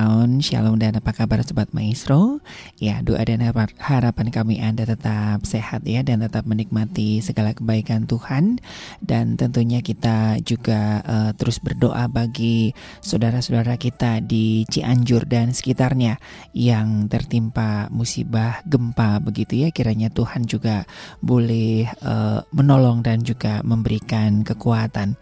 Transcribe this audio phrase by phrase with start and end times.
[0.00, 2.40] Sound Shalom dan apa kabar Sobat Maestro?
[2.80, 3.44] Ya doa dan
[3.76, 8.64] harapan kami Anda tetap sehat ya Dan tetap menikmati segala kebaikan Tuhan.
[9.04, 12.72] Dan tentunya kita juga uh, terus berdoa bagi
[13.04, 16.16] saudara-saudara kita di Cianjur dan sekitarnya
[16.56, 19.68] Yang tertimpa musibah gempa begitu ya.
[19.68, 20.88] Kiranya Tuhan juga
[21.20, 25.20] boleh uh, menolong dan juga memberikan kekuatan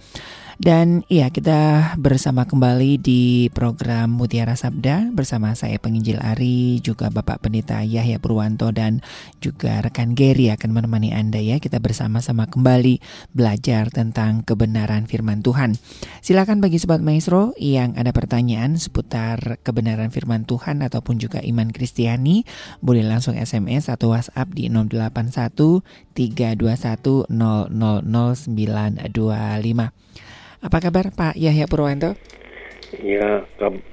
[0.58, 7.46] dan iya kita bersama kembali di program Mutiara Sabda bersama saya penginjil Ari juga Bapak
[7.46, 8.98] Pendeta Yahya Purwanto dan
[9.38, 11.62] juga rekan Gary akan menemani Anda ya.
[11.62, 12.98] Kita bersama-sama kembali
[13.30, 15.78] belajar tentang kebenaran firman Tuhan.
[16.26, 22.42] Silakan bagi sobat maestro yang ada pertanyaan seputar kebenaran firman Tuhan ataupun juga iman Kristiani
[22.82, 25.54] boleh langsung SMS atau WhatsApp di 081
[26.18, 30.18] 321 000925.
[30.58, 32.18] Apa kabar Pak Yahya Purwanto?
[33.04, 33.44] Ya,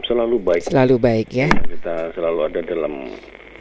[0.07, 0.65] selalu baik.
[0.65, 1.51] Selalu baik ya.
[1.51, 3.11] Kita selalu ada dalam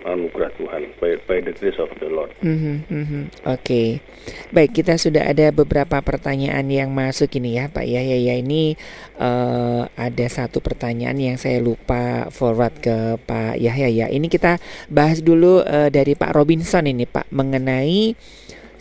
[0.05, 2.31] anugerah Tuhan by, by the grace of the Lord.
[2.45, 3.23] Mhm, mhm.
[3.49, 4.05] Oke,
[4.53, 8.77] baik kita sudah ada beberapa pertanyaan yang masuk ini ya Pak Yahya ya ini
[9.17, 14.07] eh, ada satu pertanyaan yang saya lupa forward ke Pak Yahya ya.
[14.13, 14.61] Ini kita
[14.93, 18.13] bahas dulu eh, dari Pak Robinson ini Pak mengenai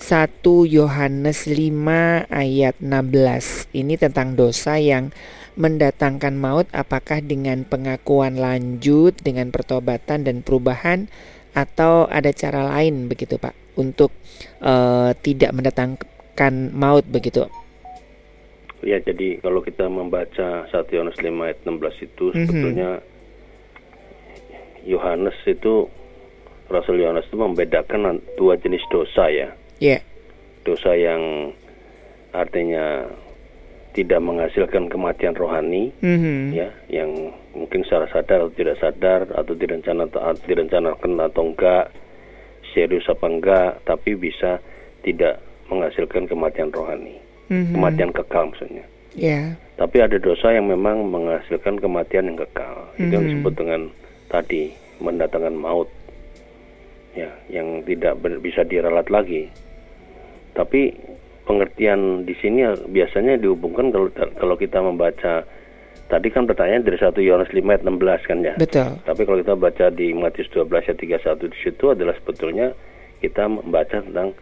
[0.03, 5.15] 1 Yohanes 5 ayat 16 ini tentang dosa yang
[5.55, 11.07] mendatangkan maut apakah dengan pengakuan lanjut dengan pertobatan dan perubahan
[11.55, 14.11] atau ada cara lain begitu Pak untuk
[14.59, 17.47] eh, tidak mendatangkan maut begitu.
[18.83, 22.43] Ya, jadi kalau kita membaca 1 Yohanes 5 ayat 16 itu Mhm.
[22.43, 22.89] sebetulnya
[24.83, 25.87] Yohanes itu
[26.67, 29.55] Rasul Yohanes itu membedakan an- dua jenis dosa ya.
[29.83, 29.99] Ya.
[30.63, 31.51] Dosa yang
[32.31, 33.03] artinya
[33.91, 36.55] tidak menghasilkan kematian rohani Mhm.
[36.55, 37.11] ya, yang
[37.51, 41.91] mungkin secara sadar atau tidak sadar atau direncana atau direncanakan atau enggak,
[42.73, 44.63] serius apa enggak, tapi bisa
[45.05, 47.19] tidak menghasilkan kematian rohani,
[47.51, 47.75] Mhm.
[47.77, 48.85] kematian kekal maksudnya.
[49.13, 49.53] Ya.
[49.77, 52.89] Tapi ada dosa yang memang menghasilkan kematian yang kekal.
[52.97, 53.29] Itu yang Mhm.
[53.29, 53.81] disebut dengan
[54.31, 55.91] tadi mendatangkan maut.
[57.13, 59.53] Ya, yang tidak bisa diralat lagi.
[60.53, 60.93] Tapi
[61.43, 65.43] pengertian di sini biasanya dihubungkan kalau kalau kita membaca
[66.07, 68.53] tadi kan pertanyaan dari 1 Yohanes 5 ayat 16 kan ya.
[68.55, 68.89] Betul.
[69.03, 72.67] Tapi kalau kita baca di Matius 12 ayat 31 di situ adalah sebetulnya
[73.19, 74.35] kita membaca tentang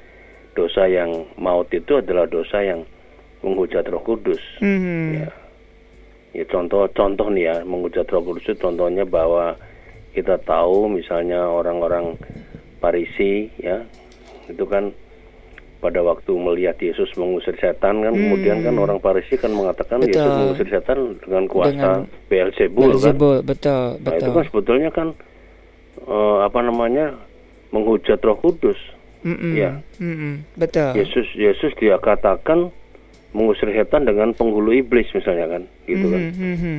[0.52, 2.84] dosa yang maut itu adalah dosa yang
[3.42, 4.42] menghujat Roh Kudus.
[4.62, 5.26] Mhm.
[5.26, 5.30] Ya.
[6.32, 9.56] Ya contoh contoh nih ya menghujat Roh Kudus itu contohnya bahwa
[10.12, 12.20] kita tahu misalnya orang-orang
[12.82, 13.86] Parisi ya
[14.50, 14.90] itu kan
[15.82, 20.30] pada waktu melihat Yesus mengusir setan kan kemudian kan orang Parisi kan mengatakan Yesus Hmm.
[20.30, 20.40] Betul.
[20.40, 21.90] mengusir setan dengan kuasa
[22.30, 22.90] Beelzebul kan.
[22.94, 24.36] Beelzebul, betul, Nah, itu betul.
[24.38, 25.08] kan sebetulnya kan
[26.02, 27.06] eh, apa namanya
[27.70, 28.78] menghujat Roh Kudus.
[29.22, 29.54] Mhm.
[29.54, 29.78] ya.
[30.02, 30.58] Mhm.
[30.58, 30.98] Betul.
[30.98, 32.74] Yesus Yesus dia katakan
[33.34, 36.22] mengusir setan dengan penghulu iblis misalnya kan, gitu kan.
[36.34, 36.78] Mhm, mhm.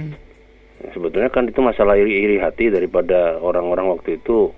[0.83, 4.51] Ya, sebetulnya kan itu masalah iri-iri hati daripada orang-orang waktu itu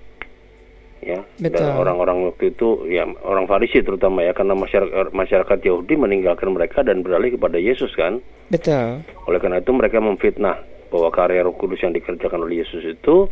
[1.05, 1.61] ya Betul.
[1.61, 6.81] dan orang-orang waktu itu ya orang Farisi terutama ya karena masyarakat masyarakat Yahudi meninggalkan mereka
[6.81, 9.05] dan beralih kepada Yesus kan Betul.
[9.29, 10.57] oleh karena itu mereka memfitnah
[10.89, 13.29] bahwa karya Roh Kudus yang dikerjakan oleh Yesus itu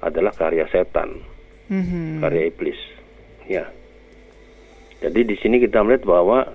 [0.00, 1.20] adalah karya setan
[1.68, 2.24] Mhm.
[2.24, 2.80] karya iblis
[3.46, 3.68] ya
[5.04, 6.48] jadi di sini kita melihat bahwa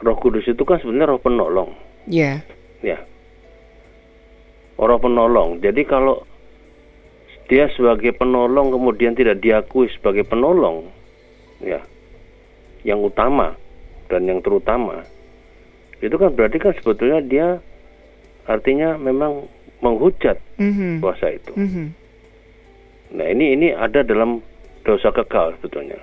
[0.00, 1.70] Roh Kudus itu kan sebenarnya roh penolong
[2.08, 2.40] Ya.
[2.80, 2.98] ya
[4.80, 6.24] orang penolong jadi kalau
[7.52, 10.88] dia sebagai penolong kemudian tidak diakui sebagai penolong
[11.60, 11.84] ya
[12.80, 13.52] yang utama
[14.08, 15.04] dan yang terutama
[16.00, 17.46] itu kan berarti kan sebetulnya dia
[18.48, 19.44] artinya memang
[19.84, 21.04] menghujat Mhm.
[21.04, 21.84] kuasa itu Mhm.
[23.12, 24.40] nah ini ini ada dalam
[24.80, 26.00] dosa kekal sebetulnya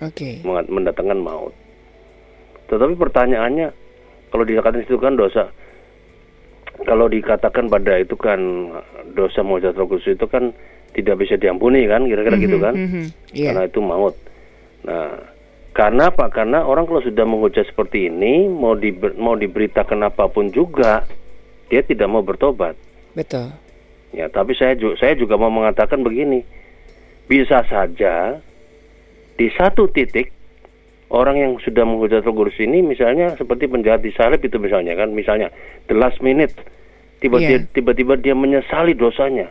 [0.00, 0.40] Oke.
[0.40, 1.52] mengat- mendatangkan maut.
[2.66, 3.70] Tetapi pertanyaannya,
[4.28, 5.48] kalau dikatakan itu kan dosa,
[6.82, 8.36] kalau dikatakan pada itu kan
[9.14, 10.50] dosa mujizat roh kudus itu kan
[10.92, 13.02] tidak bisa diampuni kan, kira-kira gitu kan, Mhm.
[13.32, 13.52] Iya.
[13.52, 14.14] karena itu maut.
[14.84, 15.18] Nah,
[15.72, 16.30] karena apa?
[16.30, 21.04] Karena orang kalau sudah menghujat seperti ini, mau diber- mau diberitakan apa pun juga,
[21.68, 22.78] dia tidak mau bertobat.
[23.12, 23.50] Betul.
[24.14, 26.40] Ya, tapi saya juga saya juga mau mengatakan begini.
[27.26, 28.38] Bisa saja
[29.34, 30.30] di satu titik
[31.10, 35.10] orang yang sudah menghujat Roh Kudus ini misalnya seperti penjahat di salib itu misalnya kan,
[35.10, 35.50] misalnya
[35.86, 36.54] the last minute
[37.18, 37.70] tiba-tiba Iya.
[37.74, 39.50] tiba-tiba dia menyesali dosanya.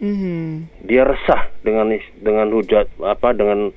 [0.00, 0.66] Mhm.
[0.88, 3.68] Dia resah dengan dengan hujat apa dengan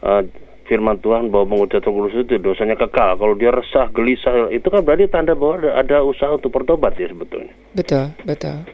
[0.00, 0.22] uh,
[0.64, 3.18] firman Tuhan bahwa menghujat Roh Kudus itu dosanya kekal.
[3.18, 7.10] Kalau dia resah, gelisah, itu kan berarti tanda bahwa ada, ada usaha untuk bertobat ya
[7.10, 7.52] sebetulnya.
[7.76, 8.64] Betul, betul.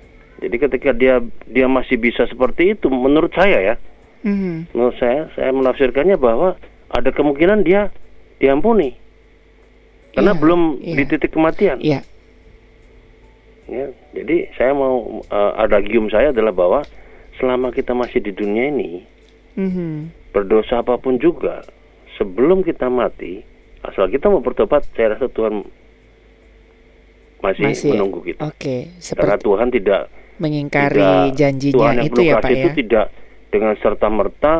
[0.41, 3.75] Jadi ketika dia dia masih bisa seperti itu, menurut saya ya,
[4.25, 4.77] Mhm.
[4.77, 6.57] menurut saya saya menafsirkannya bahwa
[6.93, 7.89] ada kemungkinan dia
[8.37, 8.97] diampuni
[10.13, 10.97] karena Iya, belum iya.
[10.97, 11.79] di titik kematian.
[11.81, 12.05] Iya.
[13.71, 16.83] Ya, jadi saya mau uh, adagium saya adalah bahwa
[17.37, 19.07] selama kita masih di dunia ini
[19.53, 20.11] Mhm.
[20.31, 21.63] berdosa apa pun juga
[22.15, 23.47] sebelum kita mati
[23.81, 25.63] asal kita mau bertobat saya rasa Tuhan
[27.41, 27.91] masih, Masih.
[27.91, 28.43] menunggu kita.
[28.45, 30.03] Oke, Karena seperti Tuhan tidak
[30.37, 32.75] mengingkari tidak- janjinya Tuhan yang itu ya, Pak itu ya.
[32.75, 33.07] tidak
[33.49, 34.55] dengan serta merta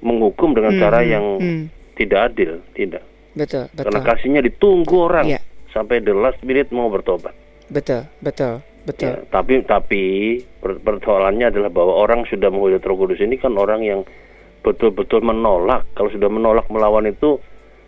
[0.00, 1.62] menghukum dengan Hmm, cara yang hmm.
[1.94, 3.02] tidak adil, tidak.
[3.32, 4.08] Betul, Karena betul.
[4.08, 5.40] kasihnya ditunggu orang Iya.
[5.68, 7.34] sampai the last minute mau bertobat.
[7.68, 9.12] Betul, betul, betul.
[9.12, 10.02] Ya, tapi tapi
[10.58, 14.00] per- persoalannya adalah bahwa orang sudah menghujat Roh Kudus ini kan orang yang
[14.60, 15.84] betul-betul menolak.
[15.92, 17.38] Kalau sudah menolak melawan itu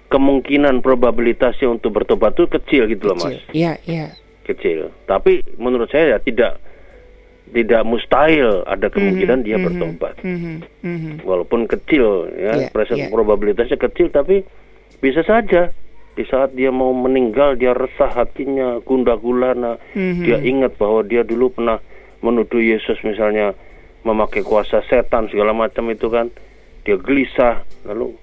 [0.09, 3.41] kemungkinan probabilitasnya untuk bertobat itu kecil gitu loh, Mas.
[3.51, 4.13] Iya, iya.
[4.43, 4.91] Kecil.
[5.05, 6.59] Tapi menurut saya ya tidak
[7.51, 10.15] tidak mustahil ada kemungkinan Mhm, dia mhm, bertobat.
[10.23, 11.13] mhm, mhm.
[11.23, 13.11] Walaupun kecil ya, Iya, proses iya.
[13.11, 14.47] probabilitasnya kecil tapi
[14.99, 15.75] bisa saja
[16.11, 20.23] di saat dia mau meninggal dia resah hatinya, gundah gulana, Mhm.
[20.23, 21.79] dia ingat bahwa dia dulu pernah
[22.21, 23.55] menuduh Yesus misalnya
[24.03, 26.29] memakai kuasa setan segala macam itu kan.
[26.83, 28.17] Dia gelisah lalu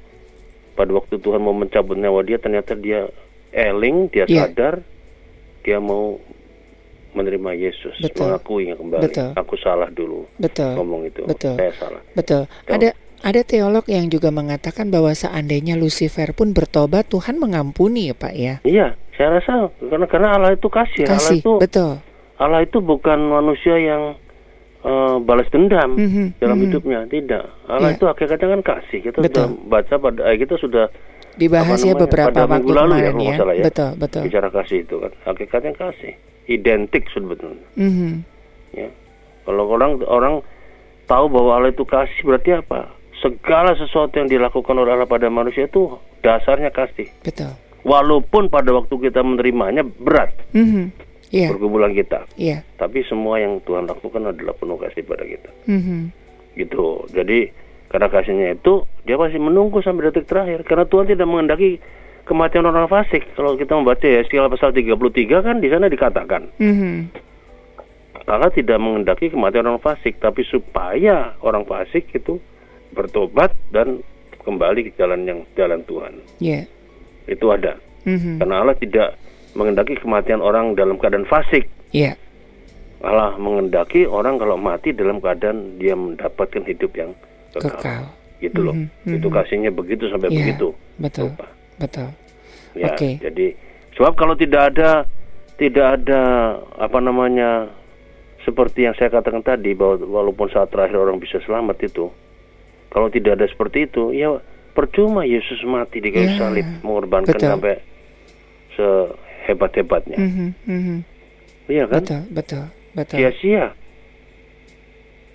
[0.73, 3.05] pada waktu Tuhan mau mencabut nyawa dia ternyata dia
[3.49, 4.49] eling, dia Iya.
[4.49, 4.81] sadar
[5.61, 6.17] dia mau
[7.13, 8.29] menerima Yesus, Betul.
[8.29, 9.03] mengakuinya kembali.
[9.09, 9.29] Betul.
[9.33, 10.77] Aku salah dulu Betul.
[10.77, 11.25] ngomong itu.
[11.25, 11.57] Betul.
[11.57, 12.01] Saya salah.
[12.13, 12.45] Betul.
[12.69, 12.93] Ada
[13.23, 18.53] ada teolog yang juga mengatakan bahwa seandainya Lucifer pun bertobat, Tuhan mengampuni ya Pak ya.
[18.61, 21.09] Iya, saya rasa karena karena Allah itu kasih.
[21.09, 21.91] Allah Kasih, itu betul.
[22.37, 24.13] Allah itu bukan manusia yang
[24.85, 26.63] eh, balas dendam Mhm, dalam mhm.
[26.69, 27.43] hidupnya, tidak.
[27.65, 27.97] Allah Iya.
[27.97, 28.99] itu hakikatnya kan kasih.
[29.01, 29.43] Kita Betul.
[29.49, 30.85] sudah baca pada eh, kita sudah
[31.37, 33.35] Dibahas ya beberapa pada waktu lalu ya, kemarin ya.
[33.37, 33.63] salah ya.
[33.69, 34.21] Betul, betul.
[34.25, 35.11] bicara kasih itu kan.
[35.25, 36.13] Hakikatnya kasih.
[36.47, 37.67] Identik sebetulnya.
[37.77, 38.25] Mhm.
[38.73, 38.89] Ya.
[39.45, 40.33] Kalau orang orang
[41.05, 42.89] tahu bahwa Allah itu kasih berarti apa?
[43.17, 47.09] Segala sesuatu yang dilakukan oleh Allah pada manusia itu dasarnya kasih.
[47.21, 47.49] Betul.
[47.81, 50.91] Walaupun pada waktu kita menerimanya berat Mhm.
[51.27, 52.23] Iya, pergumulan kita.
[52.35, 52.63] iya.
[52.75, 55.49] Tapi semua yang Tuhan lakukan adalah penuh kasih pada kita.
[55.65, 55.99] Mhm.
[56.55, 56.85] Gitu.
[57.09, 57.51] Jadi
[57.87, 61.79] karena kasihnya itu dia masih menunggu sampai detik terakhir karena Tuhan tidak mengendaki
[62.23, 63.23] kematian orang fasik.
[63.33, 66.95] Kalau kita membaca ya sekilas pasal 33 kan di sana dikatakan Mhm.
[68.27, 72.35] Allah tidak mengendaki kematian orang fasik tapi supaya orang fasik itu
[72.91, 74.01] bertobat dan
[74.43, 76.13] kembali ke jalan yang jalan Tuhan.
[76.39, 76.61] Iya.
[77.27, 77.75] Itu ada.
[78.07, 78.39] Mhm.
[78.39, 79.19] Karena Allah tidak
[79.57, 81.67] mengendaki kematian orang dalam keadaan fasik.
[81.91, 82.15] Iya.
[83.03, 87.11] Allah mengendaki orang kalau mati dalam keadaan dia mendapatkan hidup yang
[87.53, 87.69] kekal.
[87.77, 88.03] Kekal.
[88.37, 88.73] Gitu loh.
[88.73, 90.67] Mhm, Itu kasihnya begitu sampai Iya, begitu.
[90.97, 91.29] Betul.
[91.33, 91.47] Rupa.
[91.77, 92.09] Betul.
[92.77, 93.17] Ya, Oke.
[93.17, 93.57] jadi
[93.97, 95.05] sebab kalau tidak ada
[95.57, 96.21] tidak ada
[96.77, 97.73] apa namanya
[98.45, 102.07] seperti yang saya katakan tadi bahwa walaupun saat terakhir orang bisa selamat itu
[102.89, 104.39] kalau tidak ada seperti itu ya
[104.71, 107.49] percuma Yesus mati di kayu Ya, salib mengorbankan betul.
[107.49, 107.73] sampai
[108.77, 110.17] sehebat-hebatnya.
[110.17, 110.97] Mhm, mhm.
[111.67, 112.01] Iya kan?
[112.01, 112.63] Betul, betul,
[112.93, 113.17] betul.
[113.17, 113.65] sia-sia.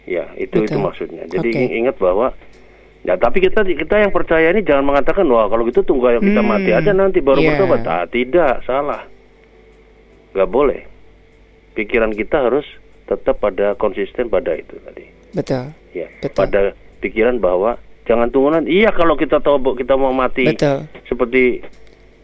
[0.02, 0.82] Ya, itu itu Betul.
[0.82, 1.22] maksudnya.
[1.26, 2.34] Jadi ing- ingat bahwa
[3.02, 6.38] ya tapi kita kita yang percaya ini jangan mengatakan wah kalau gitu tunggu aja kita
[6.38, 7.48] Hmm, mati aja nanti baru iya.
[7.54, 7.80] bertobat.
[7.84, 9.06] Ah, tidak, salah.
[10.32, 10.82] Gak boleh.
[11.72, 12.66] Pikiran kita harus
[13.04, 15.04] tetap pada konsisten pada itu tadi.
[15.32, 15.70] Betul.
[15.92, 16.38] Ya, Betul.
[16.40, 16.60] pada
[17.02, 18.70] pikiran bahwa jangan tunggu nanti.
[18.72, 20.86] Iya kalau kita tahu kita mau mati Betul.
[21.04, 21.60] seperti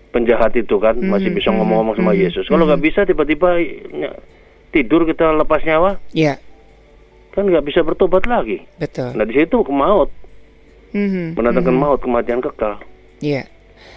[0.09, 2.47] penjahat itu kan masih Mhm, bisa mhm, ngomong-ngomong sama mhm, Yesus.
[2.47, 3.59] Kalau nggak bisa tiba-tiba
[4.71, 6.41] tidur kita lepas nyawa, Iya,
[7.33, 8.65] kan nggak bisa bertobat lagi.
[8.77, 9.13] betul.
[9.13, 10.09] Nah di situ ke maut,
[10.93, 11.83] Mhm, mendatangkan mhm.
[11.83, 12.81] maut kematian kekal
[13.21, 13.45] Iya,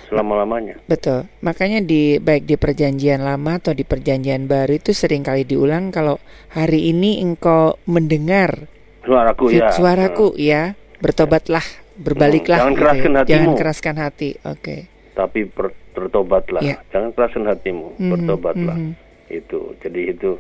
[0.08, 0.76] selama lamanya.
[0.86, 1.28] betul.
[1.40, 6.20] Makanya di baik di perjanjian lama atau di perjanjian baru itu sering kali diulang kalau
[6.50, 8.68] hari ini engkau mendengar
[9.02, 9.70] Suaraku fit- ya.
[9.72, 10.62] suaraku ya,
[10.98, 11.66] bertobatlah,
[11.96, 12.58] berbaliklah.
[12.62, 13.18] Hmm, jangan gitu keraskan ya.
[13.18, 13.32] hatimu.
[13.34, 14.30] Jangan keraskan hati.
[14.44, 14.76] Oke.
[15.12, 16.62] Tapi ber- bertobatlah.
[16.62, 16.78] Iya.
[16.90, 18.78] Jangan keraskan hatimu, Mhm, bertobatlah.
[18.78, 18.92] mhm.
[19.28, 19.74] Itu.
[19.80, 20.32] Jadi itu.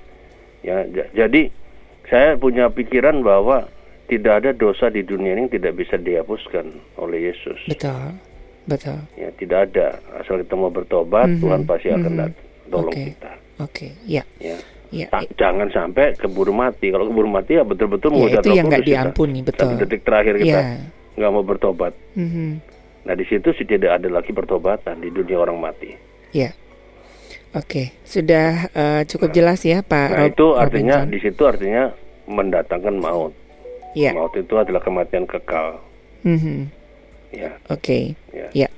[0.62, 0.86] Ya.
[1.12, 1.50] jadi
[2.06, 3.66] saya punya pikiran bahwa
[4.06, 7.58] tidak ada dosa di dunia ini yang tidak bisa dihapuskan oleh Yesus.
[7.66, 8.14] Betul.
[8.64, 9.02] Betul.
[9.16, 9.88] Ya, tidak ada.
[10.16, 12.20] Asal kita mau bertobat, Mhm, Tuhan pasti akan mhm.
[12.20, 13.04] dat- tolong Oke.
[13.10, 13.32] kita.
[13.58, 13.88] Oke.
[14.06, 14.22] Ya.
[14.38, 14.58] Ya.
[14.92, 15.08] Ya.
[15.34, 16.92] Jangan sampai keburu mati.
[16.92, 19.72] Kalau keburu mati ya betul-betul Ya, itu yang nggak diampuni, betul.
[19.72, 20.84] Sampai detik terakhir kita Ya.
[21.16, 21.96] nggak mau bertobat.
[22.14, 22.60] Mhm.
[23.02, 25.96] Nah di situ sih tidak ada lagi pertobatan di dunia orang mati.
[26.32, 26.52] Ya.
[27.52, 31.10] Oke, sudah eh, cukup jelas ya Pak Nah Rob- itu artinya Robinson?
[31.10, 31.84] di situ artinya
[32.26, 33.34] mendatangkan maut.
[33.92, 34.12] Ya.
[34.12, 35.80] Maut itu adalah kematian kekal.
[36.24, 36.68] Mhm.
[37.32, 38.16] Ya, Oke.
[38.30, 38.48] ya.
[38.54, 38.70] Ya.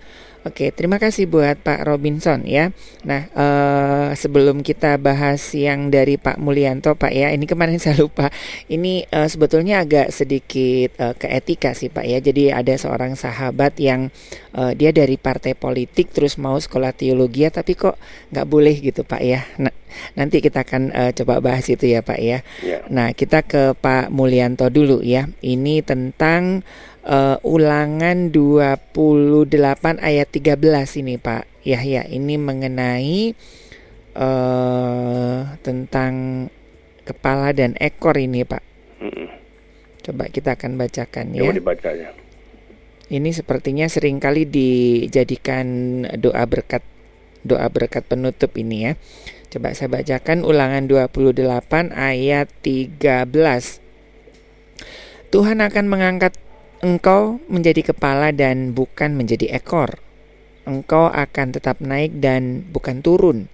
[0.43, 2.75] Oke, terima kasih buat Pak Robinson ya.
[3.07, 8.27] Nah, eh, sebelum kita bahas yang dari Pak Mulyanto, Pak ya, ini kemarin saya lupa.
[8.67, 12.19] Ini eh, sebetulnya agak sedikit eh, ke etika sih, Pak ya.
[12.19, 14.11] Jadi ada seorang sahabat yang
[14.51, 17.95] eh, dia dari partai politik terus mau sekolah teologi, ya, tapi kok
[18.35, 19.47] nggak boleh gitu, Pak ya.
[19.63, 19.71] Nah,
[20.19, 22.43] nanti kita akan eh, coba bahas itu ya, Pak ya.
[22.59, 22.83] ya.
[22.91, 25.23] Nah, kita ke Pak Mulyanto dulu ya.
[25.39, 26.67] Ini tentang
[27.03, 29.51] eh, ulangan 28
[29.99, 32.07] ayat 13 ini, Pak Yahya.
[32.07, 33.19] Ini mengenai
[34.13, 36.13] eh tentang
[37.03, 38.63] kepala dan ekor ini, Pak.
[39.03, 39.27] Mm-mm.
[40.03, 41.47] Coba kita akan bacakan ya.
[41.51, 42.11] dibacanya.
[43.13, 46.83] Ini sepertinya sering kali dijadikan doa berkat
[47.43, 48.93] doa berkat penutup ini ya.
[49.51, 53.29] Coba saya bacakan ulangan 28 ayat 13.
[55.29, 56.33] Tuhan akan mengangkat
[56.83, 60.03] engkau menjadi kepala dan bukan menjadi ekor.
[60.67, 63.47] Engkau akan tetap naik dan bukan turun.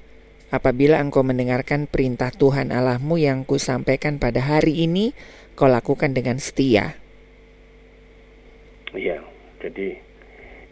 [0.49, 5.13] apabila engkau mendengarkan perintah Tuhan Allahmu yang kusampaikan pada hari ini,
[5.53, 6.97] kau lakukan dengan setia.
[8.97, 9.21] Iya,
[9.61, 9.93] jadi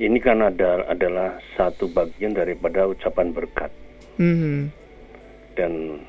[0.02, 3.70] ini kan ada adalah satu bagian daripada ucapan berkat.
[4.18, 4.74] Hmm.
[5.54, 6.02] Dan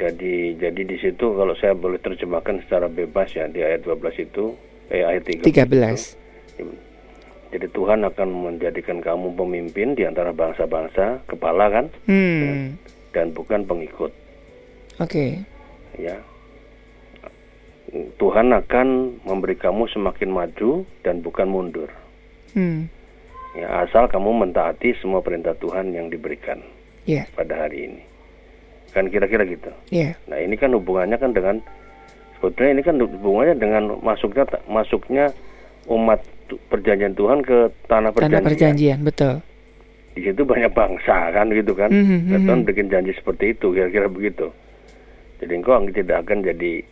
[0.00, 4.56] jadi jadi di situ kalau saya boleh terjemahkan secara bebas ya di ayat 12 itu
[4.94, 5.42] eh ayat 13.
[5.42, 6.14] 13.
[6.62, 6.72] Itu,
[7.54, 11.86] jadi Tuhan akan menjadikan kamu pemimpin di antara bangsa-bangsa, kepala kan?
[12.10, 12.42] Hmm.
[12.42, 12.58] Dan,
[13.14, 14.10] dan bukan pengikut.
[14.98, 15.06] Oke.
[15.06, 15.30] Okay.
[15.98, 16.18] Ya.
[18.18, 21.86] Tuhan akan memberi kamu semakin maju dan bukan mundur.
[22.58, 22.90] Hmm.
[23.54, 26.58] Ya, asal kamu mentaati semua perintah Tuhan yang diberikan
[27.06, 27.30] yeah.
[27.38, 28.02] pada hari ini.
[28.90, 29.70] Kan kira-kira gitu.
[29.94, 30.18] Yeah.
[30.26, 31.62] Nah, ini kan hubungannya kan dengan
[32.44, 35.32] sebetulnya ini kan hubungannya dengan masuknya masuknya
[35.88, 36.20] umat
[36.68, 38.36] perjanjian Tuhan ke tanah perjanjian.
[38.36, 39.34] Tanah perjanjian, betul.
[40.12, 41.88] Di situ banyak bangsa kan gitu kan.
[41.88, 42.44] Mm -hmm.
[42.44, 44.52] Tuhan bikin janji seperti itu kira-kira begitu.
[45.40, 46.84] Jadi engkau tidak akan jadi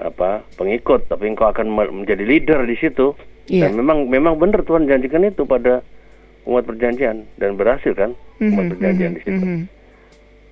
[0.00, 3.12] apa pengikut, tapi engkau akan menjadi leader di situ.
[3.52, 3.68] Yeah.
[3.68, 5.84] Dan memang memang benar Tuhan janjikan itu pada
[6.48, 8.52] umat perjanjian dan berhasil kan mm -hmm.
[8.56, 9.44] umat perjanjian di situ.
[9.44, 9.64] Mm -hmm.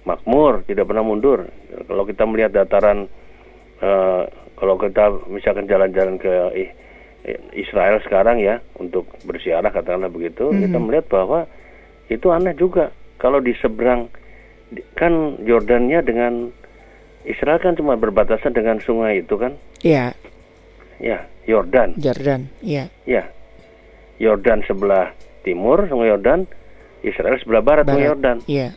[0.07, 1.50] Makmur, tidak pernah mundur.
[1.88, 3.11] Kalau kita melihat dataran
[3.83, 4.25] uh,
[4.56, 6.71] kalau kita misalkan jalan-jalan ke eh,
[7.52, 10.62] Israel sekarang ya untuk bersiarah katakanlah begitu mm-hmm.
[10.64, 11.40] kita melihat bahwa
[12.06, 12.94] itu aneh juga.
[13.18, 14.12] Kalau di seberang
[14.94, 16.53] kan Yordannya dengan
[17.27, 19.59] Israel kan cuma berbatasan dengan sungai itu kan?
[19.83, 20.14] Iya.
[21.03, 21.98] Ya Yordan.
[21.98, 22.88] Yordan iya.
[23.05, 23.29] Ya.
[24.16, 26.48] Yordan sebelah timur sungai Yordan
[27.05, 27.92] Israel sebelah barat, barat.
[27.92, 28.38] sungai Yordan.
[28.46, 28.68] iya.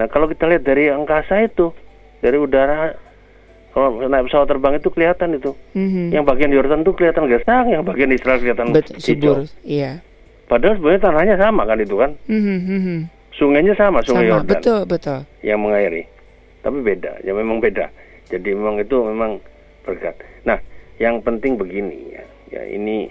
[0.00, 1.76] Nah kalau kita lihat dari angkasa itu
[2.24, 2.96] dari udara
[3.72, 5.56] kalau naik pesawat terbang itu kelihatan itu.
[5.72, 6.06] Mm-hmm.
[6.12, 9.48] Yang bagian Yordan itu kelihatan gesang, yang bagian Israel kelihatan Bet- hijau.
[9.64, 10.04] Iya.
[10.44, 12.10] Padahal sebenarnya tanahnya sama kan itu kan.
[12.28, 12.98] Mm-hmm.
[13.32, 14.52] Sungainya sama, sungai sama, Yordan.
[14.52, 15.18] Betul, betul.
[15.40, 16.02] Yang mengairi.
[16.60, 17.88] Tapi beda, ya memang beda.
[18.28, 19.40] Jadi memang itu memang
[19.88, 20.20] berkat.
[20.44, 20.60] Nah,
[21.00, 22.24] yang penting begini ya.
[22.52, 23.08] Ya ini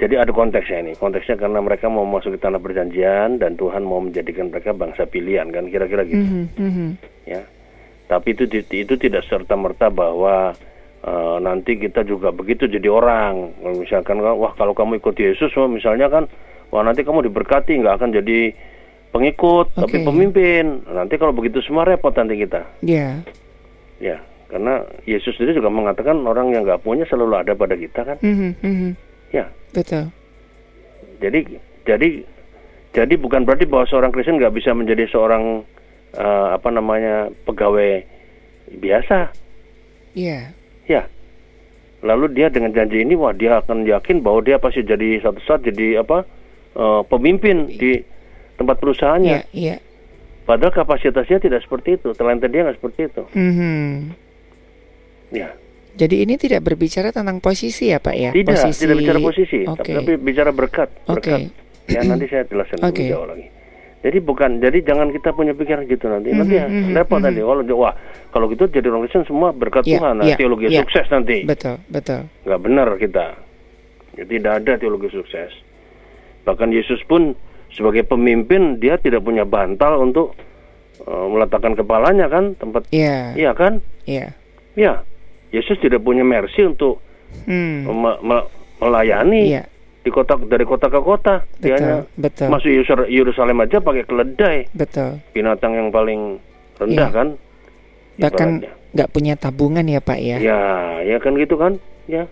[0.00, 0.92] jadi ada konteksnya ini.
[0.96, 5.52] Konteksnya karena mereka mau masuk ke tanah perjanjian dan Tuhan mau menjadikan mereka bangsa pilihan
[5.52, 6.48] kan kira-kira gitu.
[6.56, 6.88] Mm-hmm.
[7.28, 7.44] Ya
[8.10, 10.50] tapi itu itu tidak serta merta bahwa
[11.06, 16.26] uh, nanti kita juga begitu jadi orang misalkan wah kalau kamu ikut Yesus misalnya kan
[16.74, 18.50] wah nanti kamu diberkati nggak akan jadi
[19.14, 19.80] pengikut okay.
[19.86, 23.14] tapi pemimpin nanti kalau begitu semua repot nanti kita ya yeah.
[24.02, 24.16] ya
[24.50, 28.58] karena Yesus sendiri juga mengatakan orang yang nggak punya selalu ada pada kita kan mm
[28.58, 28.90] -hmm.
[29.30, 30.10] ya betul
[31.22, 31.46] jadi
[31.86, 32.26] jadi
[32.90, 35.62] jadi bukan berarti bahwa seorang Kristen nggak bisa menjadi seorang
[36.16, 38.04] uh, apa namanya pegawai
[38.70, 39.30] biasa.
[40.14, 40.54] Iya.
[40.86, 41.02] Yeah.
[41.02, 41.02] Ya.
[42.00, 45.60] Lalu dia dengan janji ini, wah dia akan yakin bahwa dia pasti jadi satu saat
[45.68, 46.24] jadi apa
[46.74, 48.00] uh, pemimpin di
[48.56, 49.44] tempat perusahaannya.
[49.52, 49.54] Iya.
[49.54, 49.78] Yeah, yeah.
[50.48, 53.22] Padahal kapasitasnya tidak seperti itu, talenta dia nggak seperti itu.
[53.36, 53.90] Mm -hmm.
[55.30, 55.54] Ya.
[55.94, 58.30] Jadi ini tidak berbicara tentang posisi ya Pak ya?
[58.32, 58.80] Tidak, posisi...
[58.82, 59.94] tidak bicara posisi, okay.
[60.00, 60.88] tapi bicara berkat.
[61.06, 61.50] Berkat.
[61.50, 61.92] Okay.
[61.92, 63.10] Ya nanti saya jelaskan okay.
[63.10, 63.46] lebih jauh lagi.
[64.00, 66.32] Jadi bukan, jadi jangan kita punya pikiran gitu nanti.
[66.32, 67.24] Nanti ya mm-hmm, repot mm-hmm.
[67.28, 67.40] nanti.
[67.44, 67.94] Kalau wah,
[68.32, 70.80] kalau gitu jadi orang Kristen semua berkat yeah, Tuhan, nah, yeah, teologi yeah.
[70.80, 71.44] sukses nanti.
[71.44, 72.24] Betul, betul.
[72.48, 73.36] Gak benar kita.
[74.16, 75.52] Ya, tidak ada teologi sukses.
[76.48, 77.36] Bahkan Yesus pun
[77.76, 80.32] sebagai pemimpin dia tidak punya bantal untuk
[81.04, 82.88] uh, meletakkan kepalanya kan tempat.
[82.88, 83.04] Iya.
[83.04, 83.24] Yeah.
[83.36, 83.72] Iya kan?
[84.08, 84.16] Iya.
[84.16, 84.30] Yeah.
[84.80, 84.94] Iya.
[85.60, 87.04] Yesus tidak punya mercy untuk
[87.44, 87.84] hmm.
[87.84, 88.48] me- me-
[88.80, 89.60] melayani.
[89.60, 89.68] Yeah
[90.00, 91.44] di kota dari kota ke kota.
[91.60, 92.48] Betul, dia betul.
[92.48, 92.70] masuk
[93.08, 94.56] Yerusalem aja pakai keledai.
[94.72, 95.20] Betul.
[95.36, 96.40] Binatang yang paling
[96.80, 97.12] rendah ya.
[97.12, 97.28] kan?
[98.20, 98.48] Bahkan
[98.90, 100.36] nggak punya tabungan ya pak ya?
[100.40, 100.60] Ya
[101.04, 101.76] ya kan gitu kan?
[102.08, 102.24] Ya.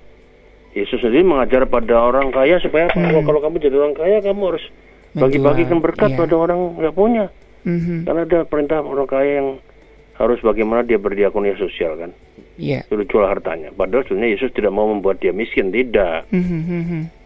[0.72, 3.24] Yesus sendiri mengajar pada orang kaya supaya hmm.
[3.24, 4.64] kalau kamu jadi orang kaya kamu harus
[5.16, 6.18] bagi-bagikan berkat ya.
[6.20, 7.26] pada orang nggak punya.
[7.66, 9.48] Hmm karena ada perintah orang kaya yang
[10.16, 12.11] harus bagaimana dia berdiakonia sosial kan?
[12.59, 12.83] Yeah.
[12.90, 13.70] sudah jual hartanya.
[13.70, 16.26] Padahal sebenarnya Yesus tidak mau membuat dia miskin tidak.
[16.35, 17.17] Mm-hmm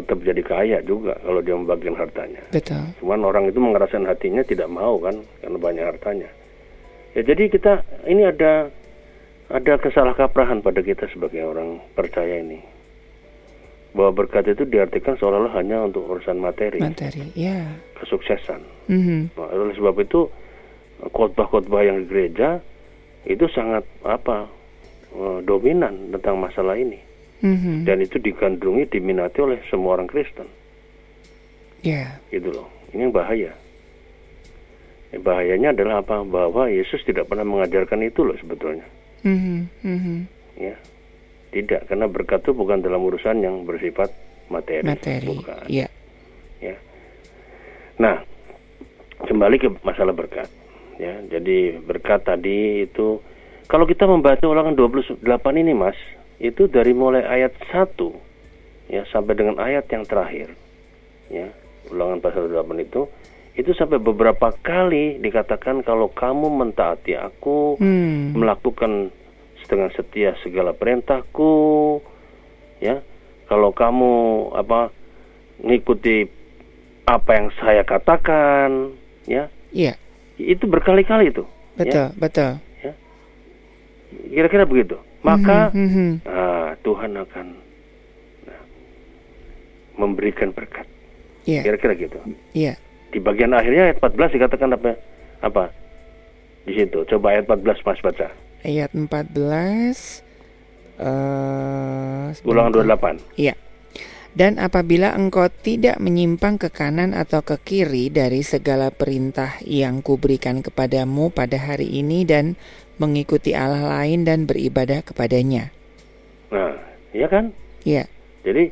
[0.00, 2.42] tetap jadi kaya juga kalau dia membagikan hartanya.
[2.50, 2.82] Betul.
[2.98, 6.30] Cuman orang itu mengerasakan hatinya tidak mau kan karena banyak hartanya.
[7.14, 7.72] Ya jadi kita
[8.08, 8.72] ini ada
[9.50, 12.62] ada kesalahkaprahan pada kita sebagai orang percaya ini.
[13.90, 16.78] Bahwa berkat itu diartikan seolah-olah hanya untuk urusan materi.
[16.78, 17.74] Materi, ya.
[17.98, 18.62] Kesuksesan.
[18.86, 19.20] Mm-hmm.
[19.34, 20.30] Nah, oleh sebab itu
[21.10, 22.62] khotbah-khotbah yang di gereja
[23.26, 24.46] itu sangat apa
[25.10, 27.09] eh, dominan tentang masalah ini
[27.40, 27.88] mm-hmm.
[27.88, 30.48] dan itu digandrungi diminati oleh semua orang Kristen.
[31.80, 32.20] Ya.
[32.20, 32.38] Yeah.
[32.40, 32.68] Gitu loh.
[32.92, 33.52] Ini yang bahaya.
[35.10, 36.22] Ya, bahayanya adalah apa?
[36.22, 38.86] Bahwa Yesus tidak pernah mengajarkan itu loh sebetulnya.
[39.26, 39.58] Mm-hmm.
[39.84, 40.18] Mm-hmm.
[40.60, 40.76] Ya,
[41.52, 44.12] tidak karena berkat itu bukan dalam urusan yang bersifat
[44.52, 44.86] materi.
[44.86, 45.26] Materi.
[45.26, 45.64] Bukan.
[45.66, 45.88] Ya.
[46.60, 46.76] Ya.
[47.96, 48.22] Nah,
[49.24, 50.48] kembali ke masalah berkat.
[51.00, 53.24] Ya, jadi berkat tadi itu
[53.70, 55.24] kalau kita membaca ulangan 28
[55.62, 55.96] ini Mas,
[56.40, 57.94] itu dari mulai ayat 1
[58.88, 60.50] ya sampai dengan ayat yang terakhir.
[61.30, 61.52] Ya,
[61.92, 63.06] ulangan pasal 8 itu
[63.54, 68.32] itu sampai beberapa kali dikatakan kalau kamu mentaati aku, Hmm.
[68.32, 69.12] melakukan
[69.68, 72.00] dengan setia segala perintahku,
[72.80, 73.04] ya.
[73.46, 74.12] Kalau kamu
[74.54, 74.90] apa
[75.60, 76.26] ngikuti
[77.04, 78.94] apa yang saya katakan,
[79.26, 79.94] ya, Iya,
[80.38, 81.44] itu berkali-kali itu.
[81.76, 82.58] betul, betul.
[84.30, 84.98] Kira-kira begitu.
[85.20, 86.10] Maka Mhm, mhm.
[86.24, 87.46] ah, Tuhan akan
[88.44, 88.62] nah,
[89.96, 90.88] memberikan berkat.
[91.44, 92.18] Iya, Kira-kira gitu.
[92.52, 92.76] iya.
[93.10, 94.92] Di bagian akhirnya ayat 14 dikatakan apa?
[95.42, 95.64] Apa?
[96.64, 97.02] Di situ.
[97.04, 98.28] Coba ayat 14 Mas baca.
[98.62, 100.22] Ayat 14
[101.00, 103.16] eh Ulangan sebentar.
[103.16, 103.40] 28.
[103.40, 103.54] Iya.
[104.30, 110.62] Dan apabila engkau tidak menyimpang ke kanan atau ke kiri dari segala perintah yang kuberikan
[110.62, 112.54] kepadamu pada hari ini dan
[113.00, 115.72] mengikuti Allah lain dan beribadah kepadanya.
[116.52, 116.76] Nah,
[117.10, 117.56] iya kan?
[117.82, 118.04] Iya.
[118.44, 118.68] Jadi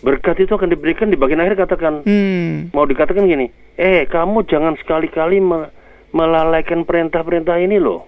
[0.00, 2.68] berkat itu akan diberikan di bagian akhir katakan Hmm.
[2.70, 5.72] mau dikatakan gini, eh kamu jangan sekali-kali me-
[6.12, 8.04] melalaikan perintah-perintah ini loh.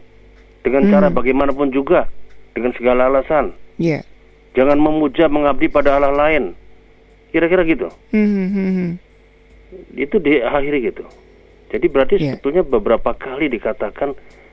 [0.61, 1.17] Dengan cara Hmm.
[1.17, 2.07] bagaimanapun juga,
[2.53, 3.51] dengan segala alasan.
[3.81, 4.05] Iya.
[4.53, 6.53] Jangan memuja mengabdi pada Allah lain.
[7.33, 7.89] Kira-kira gitu.
[8.13, 8.91] Hmm, hmm, hmm, hmm.
[9.97, 11.05] Itu diakhiri gitu.
[11.73, 12.37] Jadi berarti Iya.
[12.37, 14.13] sebetulnya beberapa kali dikatakan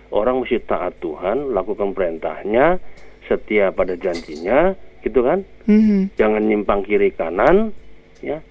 [0.10, 2.82] orang mesti taat Tuhan, lakukan perintahnya,
[3.30, 4.74] setia pada janjinya,
[5.06, 5.46] gitu kan?
[5.70, 6.04] Hmm, hmm.
[6.18, 7.72] Jangan nyimpang kiri kanan,
[8.20, 8.42] ya.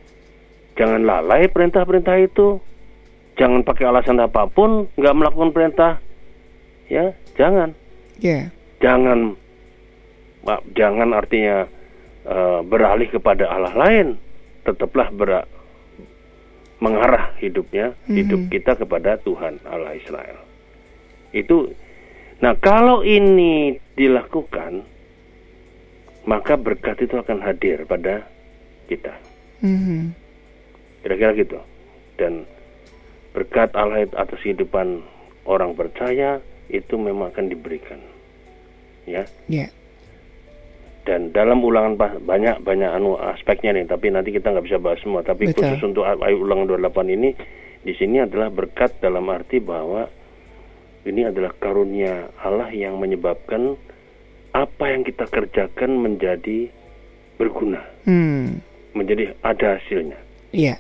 [0.79, 2.63] Jangan lalai perintah-perintah itu.
[3.35, 5.99] Jangan pakai alasan apa pun nggak melakukan perintah.
[6.87, 7.75] Ya, jangan.
[8.19, 8.51] Iya.
[8.79, 9.35] Jangan
[10.75, 11.67] jangan artinya
[12.29, 14.19] eh, beralih kepada Allah lain.
[14.63, 15.31] Tetaplah ber
[16.79, 18.51] mengarah hidupnya, hidup Mhm.
[18.55, 20.39] kita kepada Tuhan Allah Israel.
[21.33, 21.73] Itu
[22.39, 24.87] nah kalau ini dilakukan
[26.29, 28.29] maka berkat itu akan hadir pada
[28.85, 29.17] kita.
[29.65, 30.05] Hmm, hmm.
[31.01, 31.59] Kira-kira gitu.
[32.21, 32.45] Dan
[33.33, 35.01] berkat Allah atas kehidupan
[35.49, 37.97] orang percaya itu memang akan diberikan.
[39.09, 39.25] Ya.
[39.49, 39.73] Iya.
[41.09, 45.25] Dan dalam ulangan banyak banyak anu aspeknya nih, tapi nanti kita nggak bisa bahas semua.
[45.25, 45.65] Tapi Betul.
[45.65, 47.33] khusus untuk ayat ulangan 28 ini
[47.81, 50.05] di sini adalah berkat dalam arti bahwa
[51.09, 53.75] ini adalah karunia Allah yang menyebabkan
[54.51, 56.69] apa yang kita kerjakan menjadi
[57.35, 58.61] berguna, Hmm.
[58.93, 60.19] menjadi ada hasilnya.
[60.51, 60.77] Iya.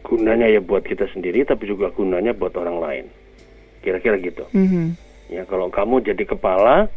[0.00, 3.04] gunanya ya buat kita sendiri tapi juga gunanya buat orang lain
[3.78, 4.88] kira-kira gitu Hmm, hmm.
[5.30, 6.88] ya kalau kamu jadi kepala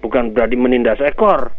[0.00, 1.52] bukan berarti menindas ekor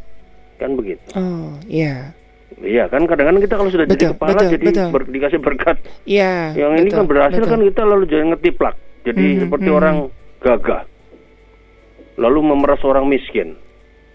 [0.57, 2.11] kan begitu Oh, iya.
[2.59, 4.89] iya kan kadang-kadang kita kalau sudah jadi Betul, kepala betul, jadi betul.
[4.89, 6.33] ber- dikasih berkat Iya.
[6.55, 7.51] yang ini betul, kan berhasil betul.
[7.51, 9.77] kan kita lalu jadi ngetiplak jadi Mhm, seperti mhm.
[9.77, 9.97] orang
[10.39, 10.83] gagah
[12.15, 13.57] lalu memeras orang miskin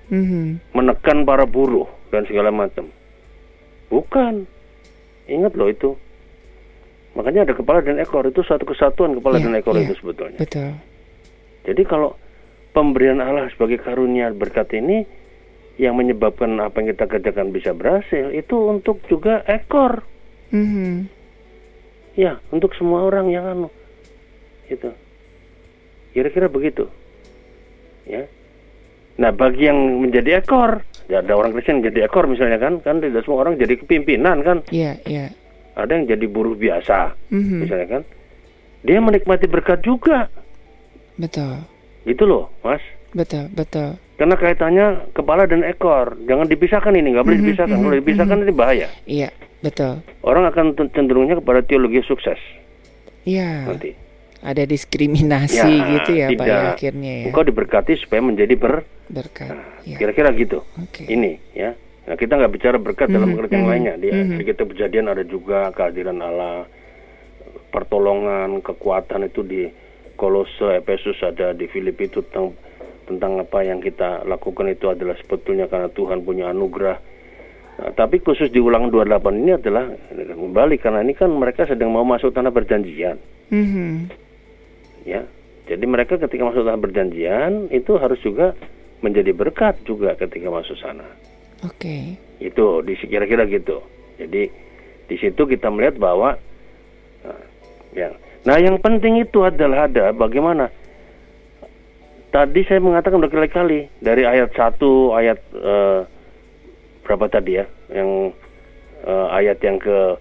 [0.06, 0.48] Hmm, hmm.
[0.70, 2.86] menekan para buruh dan segala macam
[3.88, 4.46] bukan
[5.26, 5.90] ingat loh itu
[7.12, 9.90] makanya ada kepala dan ekor itu satu kesatuan kepala Iya, dan ekor iya.
[9.90, 10.78] itu sebetulnya Betul.
[11.66, 12.14] jadi kalau
[12.70, 15.02] pemberian Allah sebagai karunia berkat ini
[15.74, 20.06] yang menyebabkan apa yang kita kerjakan bisa berhasil itu untuk juga ekor
[20.46, 20.96] Hmm, hmm.
[22.14, 23.68] ya untuk semua orang yang anu
[24.68, 24.90] itu
[26.10, 26.88] kira-kira begitu.
[28.04, 28.24] Ya.
[29.16, 33.22] Nah bagi yang menjadi ekor ya ada orang Kristen jadi ekor misalnya kan kan tidak
[33.22, 34.60] semua orang jadi kepimpinan kan.
[34.68, 35.26] Iya, iya.
[35.72, 37.58] ada yang jadi buruh biasa Hmm, hmm.
[37.62, 38.02] misalnya kan.
[38.80, 40.28] Dia menikmati berkat juga.
[41.14, 41.64] Betul.
[42.04, 42.78] itu loh mas.
[43.10, 43.96] Betul, betul.
[44.14, 46.16] karena kaitannya kepala dan ekor.
[46.22, 47.74] Jangan dipisahkan ini nggak boleh Mhm, dipisahkan.
[47.74, 48.88] Mhm, kalau dipisahkan ini bahaya.
[49.04, 50.00] Iya, betul.
[50.22, 52.38] orang akan cenderungnya kepada teologi sukses.
[53.24, 53.66] Iya.
[53.66, 53.90] nanti
[54.46, 56.70] Ada diskriminasi Ya, gitu ya, Pak ya, tidak.
[56.72, 57.24] akhirnya ya.
[57.26, 58.74] engkau diberkati supaya menjadi ber
[59.06, 59.50] Berkat.
[59.82, 59.96] Ya.
[59.96, 61.02] kira-kira gitu Oke.
[61.04, 61.74] ini ya
[62.06, 64.38] nah kita nggak bicara berkat dalam Mhm, pengertian mhm, lainnya di, mhm.
[64.38, 66.70] di kitab kejadian ada juga kehadiran Allah
[67.68, 69.66] pertolongan kekuatan itu di
[70.14, 72.54] Kolose Efesus ada di Filipi itu tentang
[73.04, 77.18] tentang apa yang kita lakukan itu adalah sebetulnya karena Tuhan punya anugerah
[77.76, 79.04] Nah, tapi khusus di ulangan 28
[79.36, 84.08] ini adalah kembali karena ini kan mereka sedang mau masuk tanah perjanjian Mhm.
[85.06, 85.22] Ya.
[85.66, 88.54] Jadi mereka ketika masuk tanah perjanjian itu harus juga
[89.02, 91.06] menjadi berkat juga ketika masuk sana.
[91.62, 92.18] Oke.
[92.42, 93.82] Itu di kira-kira gitu.
[94.18, 94.50] Jadi
[95.06, 96.34] di situ kita melihat bahwa
[97.22, 97.42] nah,
[97.94, 98.10] ya.
[98.46, 100.70] Nah, yang penting itu adalah ada bagaimana
[102.36, 104.76] Tadi saya mengatakan berkali-kali dari ayat 1
[105.16, 106.00] ayat eh,
[107.06, 107.64] berapa tadi ya?
[107.88, 108.36] Yang
[109.08, 110.20] eh, ayat yang ke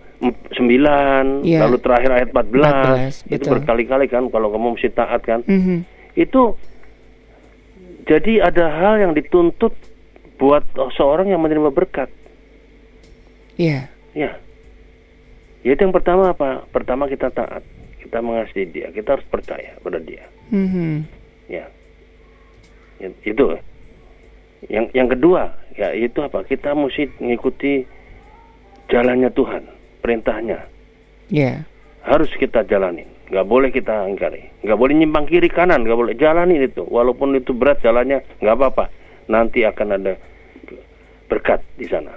[0.54, 1.68] 9, Iya.
[1.68, 5.42] lalu terakhir ayat 14, 14, itu berkali-kali kan kalau kamu mesti taat kan.
[5.46, 5.84] Mhm.
[6.16, 6.56] Itu
[8.06, 9.74] jadi ada hal yang dituntut
[10.38, 10.64] buat
[10.96, 12.08] seorang yang menerima berkat.
[13.58, 13.90] Iya.
[14.14, 14.38] Ya.
[15.66, 16.64] Yaitu yang pertama apa?
[16.70, 17.66] Pertama kita taat.
[17.98, 18.88] Kita mengasihi dia.
[18.94, 20.30] Kita harus percaya pada dia.
[20.54, 21.02] Mhm.
[21.50, 21.66] Ya.
[23.02, 23.58] Ya, Itu.
[24.66, 25.42] Yang yang kedua,
[25.78, 26.42] ya itu apa?
[26.42, 27.86] Kita mesti mengikuti
[28.90, 29.62] jalannya Tuhan,
[30.06, 30.62] perintahnya.
[31.34, 31.66] Iya.
[32.06, 33.10] Harus kita jalanin.
[33.34, 34.46] Nggak boleh kita ingkari.
[34.62, 35.82] Nggak boleh nyimpang kiri kanan.
[35.82, 36.86] Nggak boleh jalanin itu.
[36.86, 38.86] Walaupun itu berat jalannya, nggak apa-apa.
[39.26, 40.14] Nanti akan ada
[41.26, 42.14] berkat di sana.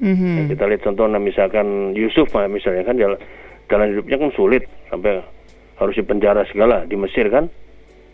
[0.00, 0.50] Ya, Mhm.
[0.50, 3.18] kita lihat contohnya misalkan Yusuf misalnya kan jalan,
[3.70, 5.22] jalan hidupnya kan sulit sampai
[5.78, 7.46] harus dipenjara segala di Mesir kan.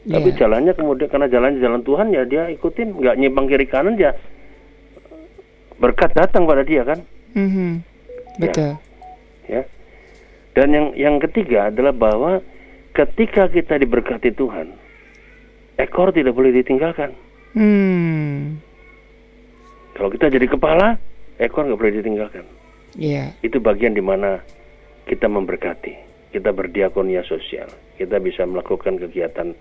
[0.05, 0.44] Tapi Iya.
[0.44, 4.12] jalannya kemudian karena jalannya jalan Tuhan ya dia ikutin nggak nyimpang kiri kanan ya
[5.76, 7.02] berkat datang pada dia kan
[7.35, 7.83] Mhm.
[8.38, 8.74] Betul.
[8.74, 8.86] ya.
[10.56, 12.40] Dan yang yang ketiga adalah bahwa
[12.96, 14.72] ketika kita diberkati Tuhan
[15.76, 17.12] ekor tidak boleh ditinggalkan.
[17.52, 18.56] Hmm.
[19.92, 20.96] Kalau kita jadi kepala
[21.37, 22.44] ekor nggak boleh ditinggalkan.
[22.96, 23.37] Iya.
[23.44, 24.40] itu bagian di mana
[25.04, 25.92] kita memberkati,
[26.32, 27.68] kita berdiakonia sosial,
[28.00, 29.52] kita bisa melakukan kegiatan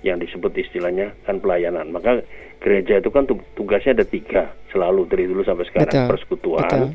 [0.00, 1.92] yang disebut istilahnya kan pelayanan.
[1.92, 2.24] Maka
[2.64, 6.08] gereja itu kan tu- tugasnya ada tiga selalu dari dulu sampai sekarang Betul.
[6.08, 6.88] persekutuan, Betul.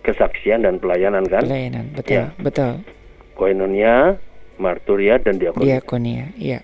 [0.00, 1.92] Kesaksian dan pelayanan kan, Pelayanan.
[1.92, 2.14] Betul.
[2.16, 2.24] Ya.
[2.40, 2.72] Betul.
[3.34, 4.20] koinonia,
[4.56, 5.80] marturia dan diakonia.
[5.80, 6.24] Diakonia.
[6.36, 6.60] Iya.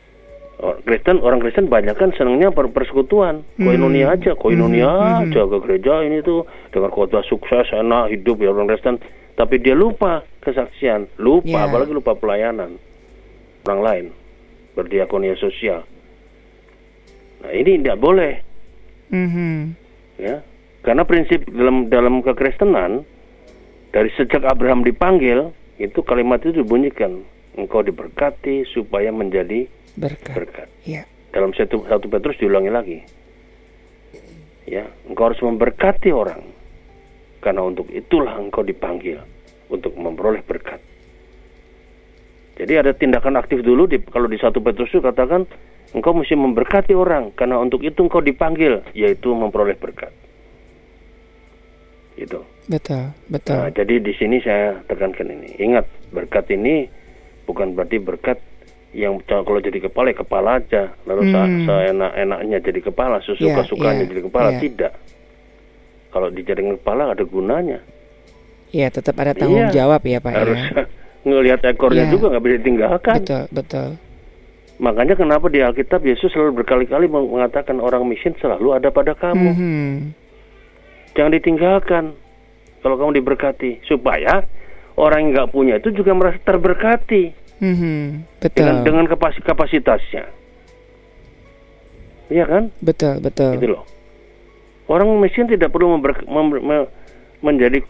[0.56, 4.14] Or- Kristen orang Kristen banyak kan senangnya per persekutuan, koinonia Hmm.
[4.16, 8.68] aja, koinonia Hmm, aja ke gereja ini tuh dengan khotbah sukses, enak hidup ya orang
[8.68, 8.96] Kristen,
[9.36, 11.64] tapi dia lupa kesaksian, lupa Ya.
[11.64, 12.76] apalagi lupa pelayanan
[13.64, 14.04] orang lain,
[14.72, 15.84] berdiakonia sosial.
[17.44, 18.40] Nah ini tidak boleh,
[19.12, 19.76] Mhm.
[20.20, 20.40] ya,
[20.80, 23.04] karena prinsip dalam dalam kekristenan
[23.96, 27.24] dari sejak Abraham dipanggil itu kalimat itu dibunyikan,
[27.56, 29.64] engkau diberkati supaya menjadi
[29.96, 30.36] Berkat.
[30.36, 30.68] berkat.
[30.84, 31.08] Iya.
[31.32, 32.98] dalam satu, satu Petrus diulangi lagi.
[34.68, 36.44] Ya, engkau harus memberkati orang.
[37.40, 39.16] Karena untuk itulah engkau dipanggil
[39.72, 40.80] untuk memperoleh berkat.
[42.60, 45.48] Jadi ada tindakan aktif dulu di, kalau di satu Petrus itu katakan
[45.96, 50.12] engkau mesti memberkati orang karena untuk itu engkau dipanggil yaitu memperoleh berkat.
[52.16, 52.40] Itu.
[52.66, 53.12] Betul.
[53.12, 53.60] Nah, Betul.
[53.72, 55.54] jadi di sini saya tekankan ini.
[55.56, 56.88] Ingat, berkat ini
[57.44, 58.40] bukan berarti berkat
[58.90, 61.68] yang kalau jadi kepala ya kepala aja, lalu Hmm.
[61.68, 64.60] seenak-enaknya jadi kepala, sesuka-sukanya Iya, jadi kepala, iya.
[64.60, 64.92] tidak.
[66.08, 67.78] Kalau dijadikan kepala ada gunanya.
[68.72, 69.84] Iya, tetap ada tanggung Iya.
[69.84, 70.82] jawab ya, Pak Harus ya.
[71.28, 72.12] ngelihat ekornya Iya.
[72.12, 73.16] juga nggak bisa ditinggalkan.
[73.20, 73.88] Betul, betul.
[74.76, 79.50] Makanya kenapa di Alkitab Yesus selalu berkali-kali meng- mengatakan orang miskin selalu ada pada kamu.
[79.52, 79.92] Mhm.
[81.16, 82.04] Jangan ditinggalkan.
[82.84, 84.46] Kalau kamu diberkati supaya
[84.94, 87.48] orang yang nggak punya itu juga merasa terberkati.
[87.56, 88.36] Mhm.
[88.36, 88.52] Betul.
[88.52, 90.28] dengan dengan kapasi- kapasitasnya.
[92.28, 92.64] Iya kan?
[92.84, 93.56] Betul, betul.
[93.56, 93.84] Itu loh.
[94.86, 96.90] Orang miskin tidak perlu member- mem- me-
[97.40, 97.80] menjadi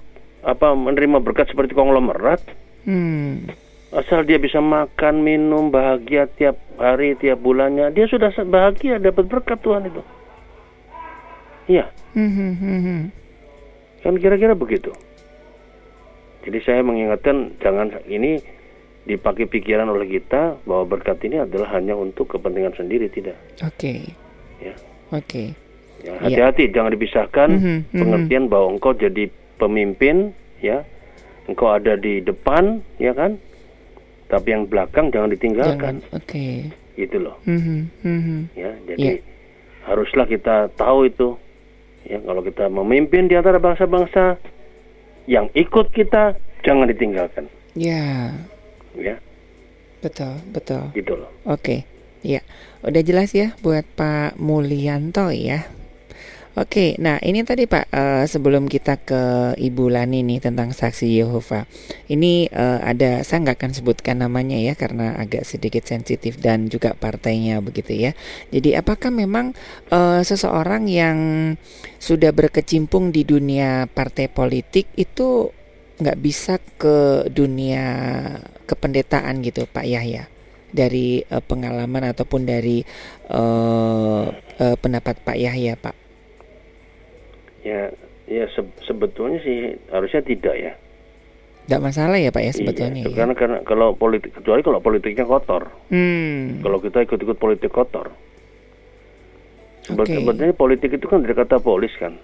[0.46, 2.40] apa menerima berkat seperti konglomerat.
[2.86, 3.50] Hmm.
[3.90, 9.58] Asal dia bisa makan, minum, bahagia tiap hari, tiap bulannya, dia sudah bahagia dapat berkat
[9.62, 10.02] Tuhan itu.
[11.66, 12.98] Iya, Mhm, mhm.
[14.00, 14.94] kan kira-kira begitu.
[16.42, 18.38] Jadi saya mengingatkan jangan ini
[19.02, 23.34] dipakai pikiran oleh kita bahwa berkat ini adalah hanya untuk kepentingan sendiri tidak.
[23.60, 24.14] Oke.
[24.58, 24.74] Ya.
[25.10, 25.54] Oke.
[26.00, 26.46] Ya, Iya.
[26.46, 27.98] hati-hati jangan dipisahkan Mhm, mhm.
[27.98, 29.26] pengertian bahwa engkau jadi
[29.56, 30.86] pemimpin ya.
[31.46, 33.38] Engkau ada di depan ya kan?
[34.26, 36.02] Tapi yang belakang jangan ditinggalkan.
[36.10, 36.70] Oke.
[36.94, 37.38] Gitu loh.
[37.42, 38.38] Mhm, mhm.
[38.54, 39.22] Ya, jadi Iya.
[39.84, 41.38] haruslah kita tahu itu.
[42.06, 44.38] Ya, kalau kita memimpin di antara bangsa-bangsa
[45.26, 47.50] yang ikut kita jangan ditinggalkan.
[47.74, 48.32] Ya,
[48.96, 49.20] Ya,
[50.00, 50.88] betul, betul.
[50.96, 51.28] gitu loh.
[51.44, 51.84] Oke,
[52.24, 52.40] ya,
[52.80, 55.68] udah jelas ya buat Pak Mulyanto ya.
[56.56, 61.68] Oke, nah ini tadi Pak eh, sebelum kita ke Ibu Lani nih tentang saksi Yehova,
[62.08, 66.96] ini eh, ada saya nggak akan sebutkan namanya ya karena agak sedikit sensitif dan juga
[66.96, 68.16] partainya begitu ya.
[68.48, 69.52] Jadi apakah memang
[69.92, 71.18] eh, seseorang yang
[72.00, 75.52] sudah berkecimpung di dunia partai politik itu
[76.00, 77.84] nggak bisa ke dunia
[78.64, 80.32] kependetaan gitu Pak Yahya?
[80.72, 82.80] dari eh, pengalaman ataupun dari
[83.28, 84.24] eh,
[84.60, 86.05] eh, pendapat Pak Yahya, Pak?
[87.66, 87.90] Ya,
[88.24, 90.72] ya se- sebetulnya sih harusnya tidak ya.
[91.66, 93.02] Tidak masalah ya, Pak ya sebetulnya.
[93.02, 93.16] Iya, ya?
[93.16, 95.66] karena karena kalau politik kecuali kalau politiknya kotor.
[95.90, 96.62] Hmm.
[96.62, 98.14] Kalau kita ikut-ikut politik kotor.
[99.82, 100.14] Sebet- Oke.
[100.14, 102.14] Sebetulnya politik itu kan dari kata polis kan.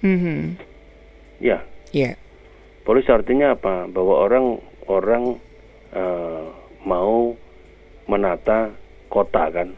[0.00, 0.54] Mhm.
[1.38, 1.58] Ya,
[1.90, 2.14] Ya.
[2.82, 3.86] Polis artinya apa?
[3.86, 5.40] Bahwa orang orang
[5.90, 6.44] uh,
[6.84, 7.32] mau
[8.04, 8.70] menata
[9.08, 9.68] kota kan?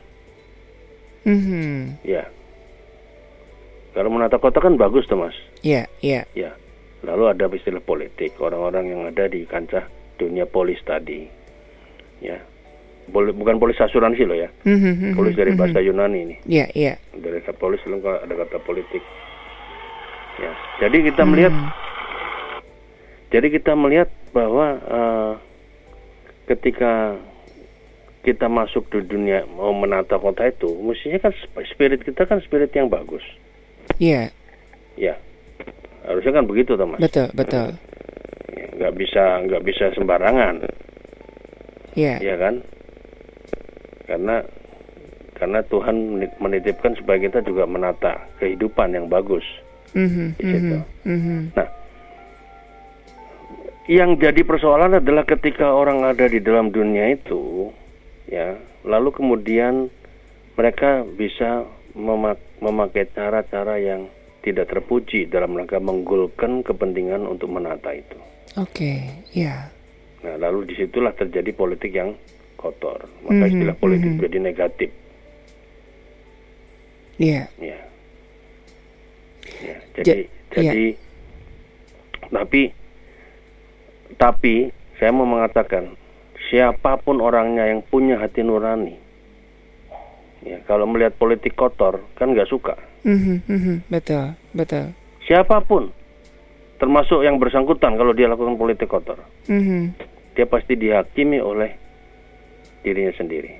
[1.23, 2.03] Mhm.
[2.03, 2.27] Ya.
[3.97, 5.33] Kalau menata kota kan bagus tuh mas.
[5.65, 6.29] Ya, ya.
[6.37, 6.53] Ya.
[7.01, 9.89] Lalu ada istilah politik orang-orang yang ada di kancah
[10.21, 11.25] dunia polis tadi.
[12.21, 12.37] Ya.
[13.09, 14.53] Bol- bukan polis asuransi loh ya.
[14.69, 15.59] Mhm, mhm, Polis dari mhm.
[15.59, 16.37] bahasa Yunani ini.
[16.45, 17.01] Ya, ya.
[17.15, 19.01] Dari kata polis lalu ada kata politik.
[20.37, 20.53] Ya.
[20.79, 21.73] Jadi kita melihat Hmm.
[23.27, 25.33] Jadi kita melihat bahwa eh,
[26.47, 27.19] ketika
[28.23, 32.71] kita masuk di dunia mau menata kota itu, mestinya kan sp- spirit kita kan spirit
[32.71, 33.23] yang bagus,
[33.97, 34.29] Ya,
[34.95, 35.15] ya.
[36.05, 37.01] Harusnya kan begitu, Thomas.
[37.01, 37.75] betul, betul.
[38.53, 40.63] Ya, Nggak bisa nggak bisa sembarangan,
[41.97, 42.21] Ya.
[42.21, 42.61] ya kan?
[44.07, 44.45] Karena
[45.35, 49.45] karena Tuhan menit- menitipkan supaya kita juga menata kehidupan yang bagus.
[49.93, 50.77] Mhm, Di situ.
[51.05, 51.39] mhm, mhm.
[51.53, 51.69] Nah,
[53.87, 57.71] yang jadi persoalan adalah ketika orang ada di dalam dunia itu,
[58.27, 59.89] ya, lalu kemudian
[60.53, 61.65] mereka bisa
[61.97, 64.07] mema- memakai cara-cara yang
[64.41, 68.15] tidak terpuji dalam rangka menggolkan kepentingan untuk menata itu.
[68.55, 69.73] Oke, ya.
[70.23, 72.15] Nah, lalu di situlah terjadi politik yang
[72.55, 73.05] kotor.
[73.21, 74.21] Maka Mhm, istilah politik mhm.
[74.23, 74.91] jadi negatif.
[77.17, 77.49] Ya.
[77.57, 77.81] Ya.
[79.57, 80.87] Ya, jadi Ja- jadi
[82.29, 82.63] tapi
[84.17, 84.55] tapi
[84.97, 85.97] saya mau mengatakan
[86.47, 88.97] siapa pun orangnya yang punya hati nurani
[90.47, 93.75] ya kalau melihat politik kotor kan nggak suka Mhm, mhm.
[93.87, 94.95] Betul, betul.
[95.23, 95.91] siapa pun
[96.77, 99.91] termasuk yang bersangkutan kalau dia lakukan politik kotor Mhm.
[100.35, 101.71] dia pasti dihakimi oleh
[102.81, 103.51] dirinya sendiri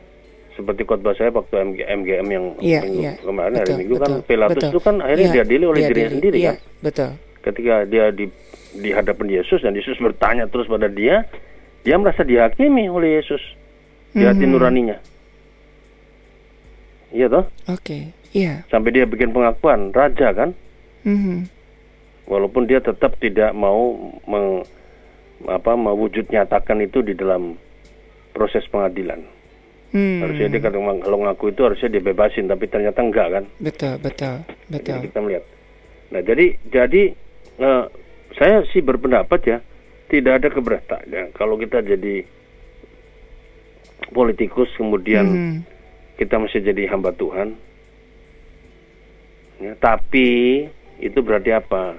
[0.53, 3.13] seperti khotbah saya waktu MG, MGM yang Iya, minggu iya.
[3.21, 4.71] kemarin hari Betul, Minggu kan betul, Pilatus betul.
[4.71, 7.11] itu kan akhirnya Iya, diadili oleh dirinya diadili, sendiri iya, kan Betul.
[7.43, 8.25] ketika dia di
[8.77, 11.25] di hadapan Yesus dan Yesus bertanya terus pada dia,
[11.81, 13.41] dia merasa dihakimi oleh Yesus
[14.11, 14.53] di hati Mhm.
[14.53, 14.97] nuraninya.
[17.09, 17.45] Iya toh?
[17.67, 18.67] Oke, iya.
[18.67, 20.51] Sampai dia bikin pengakuan raja kan,
[21.03, 21.47] Mhm.
[22.27, 24.67] walaupun dia tetap tidak mau meng-
[25.47, 27.55] apa mewujud nyatakan itu di dalam
[28.33, 29.23] proses pengadilan.
[29.93, 30.19] Hmm.
[30.21, 33.45] Harusnya dia kalau kalau ngaku itu harusnya dibebasin, tapi ternyata enggak kan?
[33.57, 34.93] Betul, betul, betul.
[34.93, 35.45] Jadi kita melihat.
[36.09, 37.03] Nah, jadi jadi
[37.57, 37.85] eh,
[38.35, 39.59] saya sih berpendapat ya
[40.07, 42.27] tidak ada keberatan ya, kalau kita jadi
[44.09, 45.57] politikus kemudian Mhm.
[46.17, 47.57] Kita mesti jadi hamba Tuhan.
[49.57, 50.65] Ya, tapi
[51.01, 51.97] itu berarti apa?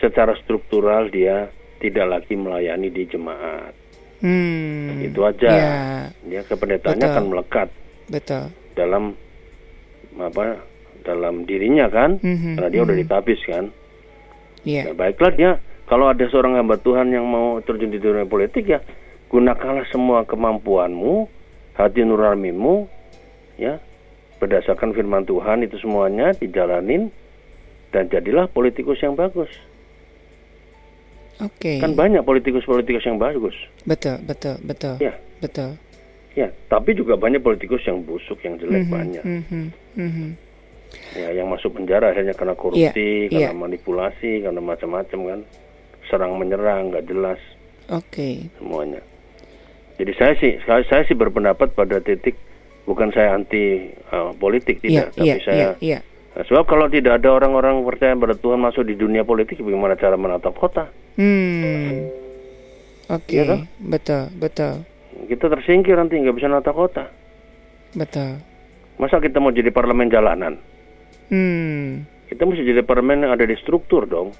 [0.00, 1.48] Secara struktural dia
[1.80, 3.72] tidak lagi melayani di jemaat.
[4.20, 5.00] Hmm.
[5.04, 5.48] Itu aja.
[5.48, 5.72] Ya,
[6.24, 7.14] Ya, kependetaannya Betul.
[7.16, 7.68] akan melekat
[8.08, 8.44] betul.
[8.72, 9.12] dalam
[10.16, 10.60] apa?
[11.04, 12.16] Dalam dirinya kan?
[12.16, 13.02] Mhm, Karena dia udah mhm.
[13.04, 13.64] ditabis kan.
[14.64, 14.88] Iya.
[14.88, 15.50] Nah, baiklah dia
[15.84, 18.80] kalau ada seorang hamba Tuhan yang mau terjun di dunia politik ya
[19.28, 21.26] gunakanlah semua kemampuanmu,
[21.74, 22.86] hati nuranimu,
[23.56, 23.78] ya
[24.38, 27.08] berdasarkan firman Tuhan itu semuanya dijalanin
[27.90, 29.48] dan jadilah politikus yang bagus.
[31.42, 31.82] Oke.
[31.82, 34.94] Kan banyak politikus-politikus yang bagus, Betul, betul, betul.
[35.02, 35.74] ya, Betul.
[36.34, 36.46] ya.
[36.70, 39.64] Tapi juga banyak politikus yang busuk, yang jelek Mhm, banyak, mhm,
[39.98, 40.28] mhm.
[41.18, 43.62] ya, yang masuk penjara akhirnya karena korupsi, Iya, karena iya.
[43.66, 45.40] manipulasi, karena macam-macam kan,
[46.06, 47.40] serang menyerang, nggak jelas.
[47.90, 48.48] Oke.
[48.56, 49.02] semuanya.
[50.00, 52.32] Jadi saya sih saya, saya sih berpendapat pada titik
[52.84, 55.98] bukan saya anti uh, politik Iya, tidak, tapi iya, saya iya, iya.
[56.34, 60.14] Nah, sebab kalau tidak ada orang-orang percaya pada Tuhan masuk di dunia politik bagaimana cara
[60.14, 60.90] menatap kota?
[61.14, 62.10] Hmm.
[63.06, 63.60] Oke, Iya toh?
[63.78, 64.72] betul, betul,
[65.24, 67.04] Kita tersingkir nanti nggak bisa menata kota.
[67.92, 68.40] betul.
[68.94, 70.58] Masa kita mau jadi parlemen jalanan?
[71.28, 72.02] Hmm.
[72.26, 74.34] Kita mesti jadi parlemen yang ada di struktur dong.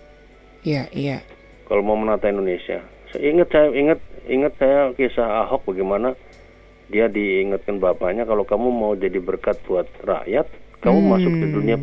[0.62, 1.18] Iya, iya.
[1.64, 2.82] Kalau mau menata Indonesia.
[3.08, 6.18] Saya ingat saya ingat ingat saya kisah Ahok bagaimana
[6.88, 10.46] dia diingatkan bapaknya kalau kamu mau jadi berkat buat rakyat,
[10.84, 11.10] kamu Hmm.
[11.10, 11.76] masuk ke dunia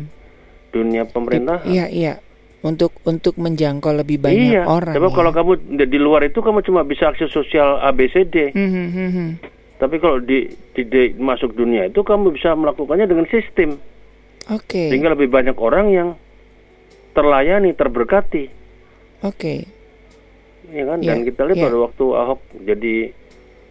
[0.72, 1.68] dunia pemerintahan.
[1.68, 2.14] Iya, iya.
[2.62, 4.62] Untuk untuk menjangkau lebih banyak iya.
[4.64, 4.94] orang.
[4.94, 5.16] Sebab ya.
[5.18, 8.54] kalau kamu di, luar itu kamu cuma bisa akses sosial ABCD.
[8.54, 9.30] Hmm, hmm, hmm, hmm.
[9.82, 10.46] Tapi kalau di,
[10.78, 13.82] di, di masuk dunia itu kamu bisa melakukannya dengan sistem.
[14.46, 14.94] Oke.
[14.94, 16.08] Sehingga lebih banyak orang yang
[17.18, 18.46] terlayani, terberkati.
[19.26, 19.66] Oke.
[20.70, 20.98] Ya kan?
[21.02, 21.66] Iya, Dan kita lihat iya.
[21.66, 22.94] pada waktu Ahok jadi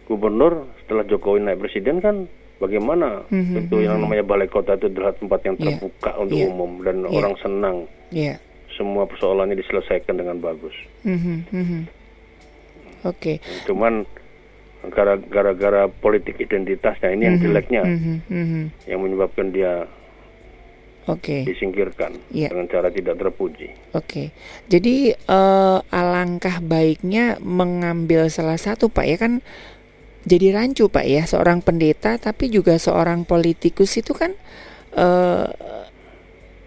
[0.04, 2.26] gubernur setelah Jokowi naik presiden kan
[2.58, 6.46] bagaimana Mhm, itu yang namanya balai kota itu adalah tempat yang Iya, terbuka untuk iya,
[6.46, 7.10] umum dan iya.
[7.12, 7.76] orang senang
[8.08, 8.34] Iya.
[8.72, 10.74] semua persoalannya diselesaikan dengan bagus.
[11.02, 11.82] Hmm, hmm, hmm, hmm.
[13.02, 13.42] Oke.
[13.64, 14.06] Cuman
[14.88, 18.62] gara- gara-gara politik identitasnya ini yang Mhm, jeleknya mhm, mhm.
[18.86, 19.86] yang menyebabkan dia
[21.04, 21.42] Oke.
[21.42, 22.48] disingkirkan Iya.
[22.48, 23.74] dengan cara tidak terpuji.
[23.92, 24.30] Oke,
[24.66, 29.42] jadi eh, alangkah baiknya mengambil salah satu Pak ya kan
[30.22, 34.32] jadi rancu Pak ya seorang pendeta tapi juga seorang politikus itu kan
[34.92, 35.46] eh,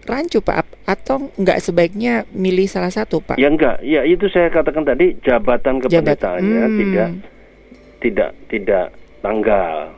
[0.06, 3.36] rancu Pak atau nggak sebaiknya milih salah satu Pak?
[3.36, 6.78] Ya enggak, ya itu saya katakan tadi jabatan kependetaannya Hmm.
[6.78, 7.10] tidak
[7.98, 8.86] tidak tidak
[9.18, 9.90] tanggal,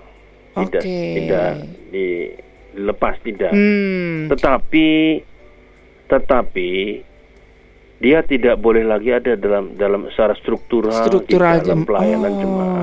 [0.57, 1.01] tidak Oke.
[1.19, 1.51] tidak
[1.93, 2.33] di-
[2.73, 3.53] dilepas tidak.
[3.53, 4.89] Hmm, Tetapi
[6.09, 6.71] tetapi
[7.99, 12.39] dia tidak boleh lagi ada dalam dalam secara struktural, struktural di dalam pelayanan oh.
[12.39, 12.79] jemaat.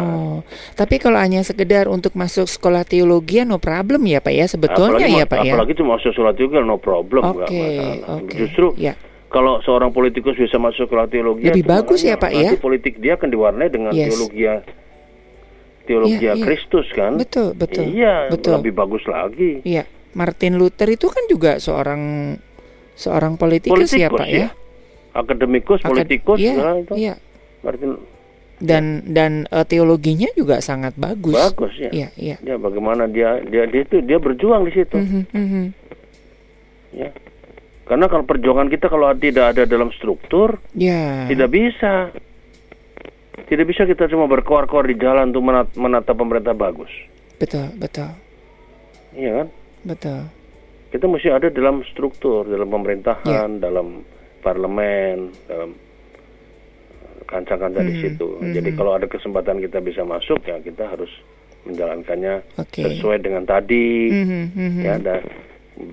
[0.76, 5.20] Tapi kalau hanya sekedar untuk masuk sekolah teologi no problem ya Pak ya sebetulnya apalagi,
[5.24, 5.54] ya Pak ya.
[5.56, 7.96] apalagi cuma masuk sholat juga no problem Oke, masalah.
[8.20, 8.36] oke.
[8.36, 8.94] Justru ya.
[9.32, 12.60] kalau seorang politikus bisa masuk sekolah teologi Lebih itu bagus ya, makanya Pak, ya?
[12.60, 14.12] politik dia akan diwarnai dengan Yes.
[14.12, 14.44] teologi
[15.86, 16.44] teologi Iya, iya.
[16.44, 17.88] Kristus kan Betul, betul.
[17.88, 18.60] iya betul.
[18.60, 22.36] lebih bagus lagi Iya, Martin Luther itu kan juga seorang
[23.00, 24.52] seorang politikus, ya Pak ya.
[25.16, 27.16] Akademikus Akad- politikus iya, nah, itu iya.
[27.62, 27.96] Martin
[28.56, 31.32] Dan dan eh, teologinya juga sangat bagus.
[31.34, 32.36] bagus ya Iya, iya.
[32.42, 35.64] ya bagaimana dia dia dia itu dia berjuang di situ Mhm, mhm.
[36.94, 37.10] ya
[37.84, 41.24] karena kalau perjuangan kita kalau tidak ada dalam struktur Ya.
[41.26, 42.10] Tidak bisa.
[43.38, 46.90] Tidak bisa kita cuma berkoar-koar di jalan untuk menat- menata pemerintah bagus.
[47.36, 48.10] Betul, betul.
[49.12, 49.48] Iya kan?
[49.86, 50.20] Betul.
[50.88, 52.74] Kita mesti ada dalam struktur, dalam Ya.
[52.74, 54.02] pemerintahan, dalam
[54.46, 58.28] parlemen, dalam eh, kancah-kancah di Mhm, situ.
[58.38, 58.54] mhm.
[58.54, 61.10] Jadi kalau ada kesempatan kita bisa masuk ya kita harus
[61.66, 62.86] menjalankannya Oke.
[62.86, 64.14] sesuai dengan tadi.
[64.14, 64.82] Mhm, mhm.
[64.86, 65.26] Ya, dan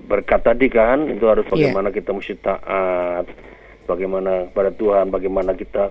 [0.05, 1.73] berkat tadi kan itu harus Iya.
[1.73, 3.25] bagaimana kita mesti taat,
[3.83, 5.89] bagaimana pada Tuhan, bagaimana kita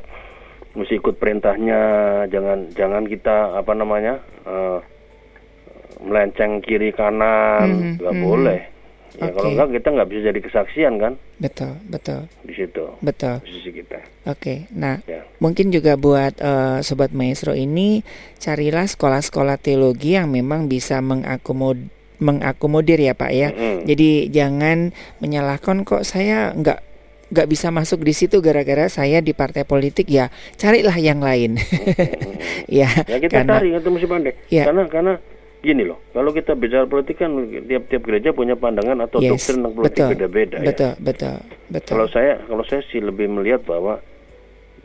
[0.73, 1.83] mesti ikut perintahnya,
[2.31, 4.79] jangan jangan kita apa namanya eh,
[6.01, 8.23] melenceng kiri kanan, Mhm, nggak mhm.
[8.23, 8.61] boleh.
[9.13, 9.37] Ya Oke.
[9.37, 12.21] kalau enggak kita nggak bisa jadi kesaksian kan Betul, betul.
[12.43, 13.45] di situ Betul.
[13.45, 14.01] posisi kita.
[14.25, 14.65] Oke.
[14.73, 15.21] Nah, Ya.
[15.37, 18.01] mungkin juga buat eh, sobat maestro ini
[18.39, 21.77] carilah sekolah-sekolah teologi yang memang bisa mengakomod
[22.23, 23.51] mengakomodir ya Pak ya.
[23.51, 23.85] Mm-mm.
[23.85, 26.79] Jadi jangan menyalahkan kok saya nggak
[27.33, 31.59] nggak bisa masuk di situ gara-gara saya di partai politik ya carilah yang lain.
[32.69, 34.33] ya, Ya kita karena cari itu mesti pandai.
[34.49, 34.65] Ya.
[34.69, 35.13] Karena karena
[35.63, 37.31] gini loh, kalau kita bicara politik kan
[37.63, 40.67] tiap-tiap gereja punya pandangan atau Yes, doktrin tentang politik beda-beda ya.
[40.69, 41.37] betul, betul,
[41.69, 41.93] betul.
[41.95, 44.03] Kalau saya kalau saya sih lebih melihat bahwa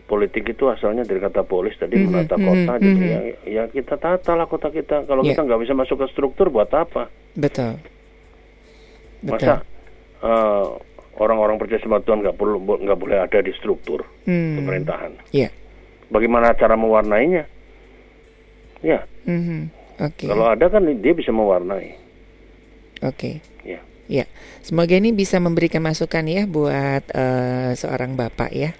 [0.05, 3.09] politik itu asalnya dari kata polis tadi Mhm, menata mhm, kota gitu mhm.
[3.09, 3.19] ya.
[3.43, 5.03] Ya kita tata lah kota kita.
[5.03, 5.33] Kalau Ya.
[5.33, 7.09] kita nggak bisa masuk ke struktur buat apa?
[7.33, 7.81] Betul.
[9.19, 9.33] Betul.
[9.33, 9.53] Masa
[10.17, 10.65] eh,
[11.17, 14.61] orang-orang percaya sama Tuhan nggak perlu nggak boleh ada di struktur Hmm.
[14.61, 15.11] pemerintahan.
[15.29, 15.49] Iya.
[16.07, 17.43] Bagaimana cara mewarnainya?
[18.79, 19.73] Ya, Mhm.
[19.97, 20.29] Oke.
[20.29, 21.97] kalau ada kan dia bisa mewarnai.
[23.01, 23.41] Oke.
[23.65, 23.81] Ya.
[24.07, 24.23] Ya,
[24.63, 28.71] semoga ini bisa memberikan masukan ya buat eh, seorang bapak ya.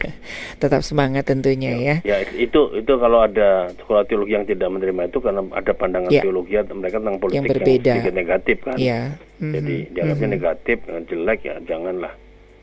[0.62, 1.96] Tetap semangat tentunya ya.
[2.00, 6.24] Ya itu itu kalau ada sekolah teologi yang tidak menerima itu karena ada pandangan Ya.
[6.24, 7.92] teologi atau mereka tentang politik yang, berbeda.
[8.00, 8.76] sedikit negatif kan.
[8.80, 9.00] Iya.
[9.44, 10.34] Mhm, Jadi dianggapnya mhm.
[10.40, 12.12] negatif, eh, jelek ya janganlah.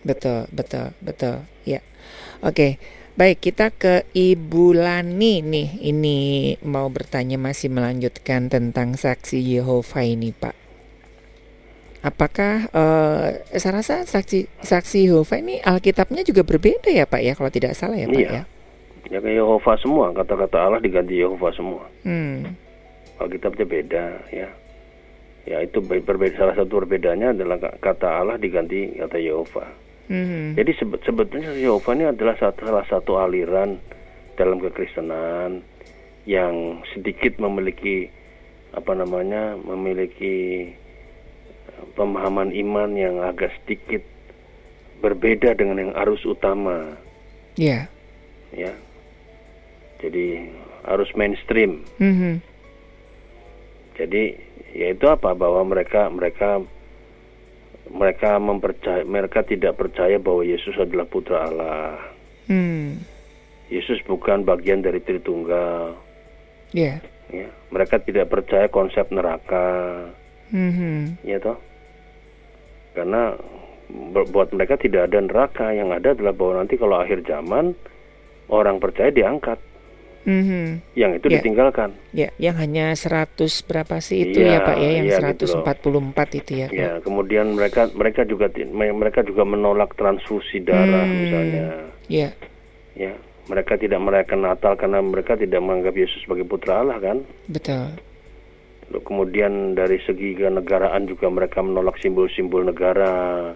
[0.02, 1.36] Betul, betul, betul.
[1.70, 1.86] Ya.
[2.42, 2.82] Oke.
[3.20, 5.92] Baik, kita ke Ibu Lani nih.
[5.92, 6.18] Ini
[6.64, 10.56] mau bertanya masih melanjutkan tentang saksi Yehova ini, Pak.
[12.00, 17.52] Apakah eh saya rasa saksi saksi Yehova ini Alkitabnya juga berbeda ya, Pak ya, kalau
[17.52, 18.32] tidak salah ya, Pak Iya.
[18.32, 18.44] ya.
[19.12, 21.84] Ya kayak Yehova semua, kata-kata Allah diganti Yehova semua.
[22.08, 22.56] Hmm.
[23.20, 24.48] Alkitabnya beda ya.
[25.44, 29.68] Ya itu be- berbeda salah satu perbedaannya adalah ka- kata Allah diganti kata Yehova.
[30.10, 30.58] Mhm.
[30.58, 33.78] Jadi sebe- sebetulnya Yehova ini adalah satu, salah satu aliran
[34.34, 35.62] dalam kekristenan
[36.26, 38.10] yang sedikit memiliki
[38.70, 40.70] apa namanya memiliki
[41.70, 44.02] eh, pemahaman iman yang agak sedikit
[45.00, 46.98] berbeda dengan yang arus utama
[47.54, 47.86] Ya.
[48.50, 48.74] ya.
[50.00, 50.48] Jadi
[50.86, 51.84] arus mainstream.
[52.00, 52.40] Mhm.
[53.94, 54.24] Jadi
[54.72, 56.62] yaitu apa bahwa mereka mereka
[57.90, 61.98] mereka mempercaya mereka tidak percaya bahwa Yesus adalah putra Allah.
[62.50, 63.02] Hmm.
[63.70, 65.94] Yesus bukan bagian dari Tritunggal.
[66.74, 66.98] Ya.
[67.30, 67.46] Ya.
[67.70, 70.10] Mereka tidak percaya konsep neraka,
[70.50, 71.22] Mhm.
[71.22, 71.62] ya toh.
[72.98, 73.38] Karena
[73.90, 77.78] bu- buat mereka tidak ada neraka, yang ada adalah bahwa nanti kalau akhir zaman
[78.50, 79.62] orang percaya diangkat,
[80.28, 80.84] Mhm.
[80.94, 81.34] yang itu Ya.
[81.40, 81.90] ditinggalkan.
[82.12, 85.16] Ya, yang hanya 100 berapa sih itu Iya, ya Pak ya, yang gitu
[85.48, 85.64] loh.
[85.64, 86.68] 144 itu ya.
[86.70, 91.18] Ya, kemudian mereka mereka juga mereka juga menolak transfusi darah Hmm.
[91.24, 91.64] misalnya.
[92.12, 92.30] Ya.
[92.94, 93.16] Ya,
[93.48, 97.24] mereka tidak merayakan Natal karena mereka tidak menganggap Yesus sebagai putra Allah kan?
[97.48, 97.96] Betul.
[98.90, 103.54] Kemudian dari segi kenegaraan juga mereka menolak simbol-simbol negara,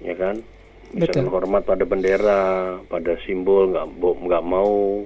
[0.00, 0.40] ya kan?
[0.88, 1.34] Misalkan Betul.
[1.36, 2.44] hormat pada bendera,
[2.88, 5.04] pada simbol nggak nggak mau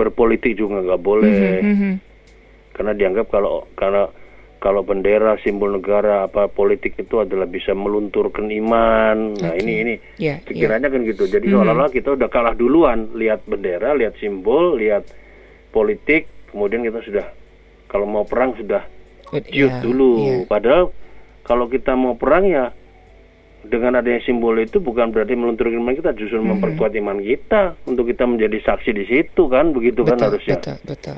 [0.00, 1.92] berpolitik juga nggak boleh, Mhm.
[2.72, 4.08] karena dianggap kalau karena
[4.60, 9.36] kalau bendera simbol negara apa politik itu adalah bisa melunturkan iman.
[9.36, 10.44] Nah ini ini Ya, ya.
[10.44, 11.24] pikirannya kan gitu.
[11.24, 11.52] Jadi Mhm.
[11.52, 15.08] seolah-olah kita udah kalah duluan, lihat bendera, lihat simbol, lihat
[15.70, 17.26] politik, kemudian kita sudah
[17.88, 18.84] kalau mau perang sudah
[19.32, 20.12] Ud- ciut ya, dulu.
[20.20, 20.36] ya.
[20.44, 20.92] Padahal
[21.40, 22.68] kalau kita mau perang ya
[23.60, 26.48] dengan adanya simbol itu bukan berarti melunturkan iman kita, justru Mhm.
[26.56, 30.56] memperkuat iman kita untuk kita menjadi saksi di situ kan, begitu kan Betul, harusnya.
[30.56, 31.16] betul, betul.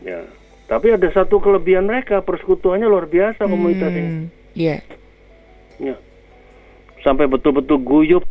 [0.00, 0.20] Ya.
[0.64, 4.10] Tapi ada satu kelebihan mereka, persekutuannya luar biasa komunitas ini.
[4.10, 4.76] Hmm, Iya,
[5.76, 5.96] Ya.
[7.02, 8.24] Sampai betul-betul guyup,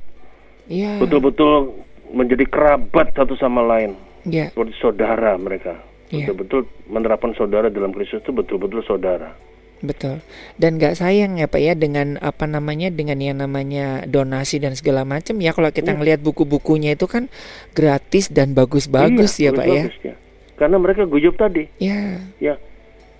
[0.66, 1.78] iya, betul-betul
[2.10, 3.93] menjadi kerabat satu sama lain,
[4.26, 5.78] iya, seperti saudara mereka.
[6.10, 6.30] Iya.
[6.32, 9.34] Betul-betul menerapkan saudara dalam Kristus itu betul-betul saudara.
[9.84, 10.24] Betul.
[10.56, 15.04] Dan nggak sayang ya Pak ya dengan apa namanya dengan yang namanya donasi dan segala
[15.04, 15.98] macam ya kalau kita Iya.
[16.00, 17.28] ngelihat buku-bukunya itu kan
[17.76, 19.84] gratis dan bagus-bagus Iya, ya Pak ya.
[20.02, 20.16] ya.
[20.56, 21.68] Karena mereka guyup tadi.
[21.78, 22.56] Ya, Ya.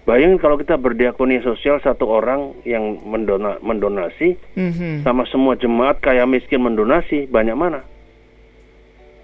[0.04, 5.08] Bayangin kalau kita berdiakoni sosial satu orang yang mendona, mendonasi mhm.
[5.08, 7.80] sama semua jemaat kaya miskin mendonasi banyak mana?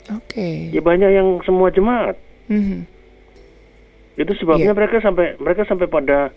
[0.07, 0.71] Oke.
[0.71, 2.15] Ya banyak yang semua jemaat.
[2.47, 2.87] Mhm.
[4.15, 4.77] Itu sebabnya Iya.
[4.79, 6.31] mereka sampai mereka sampai pada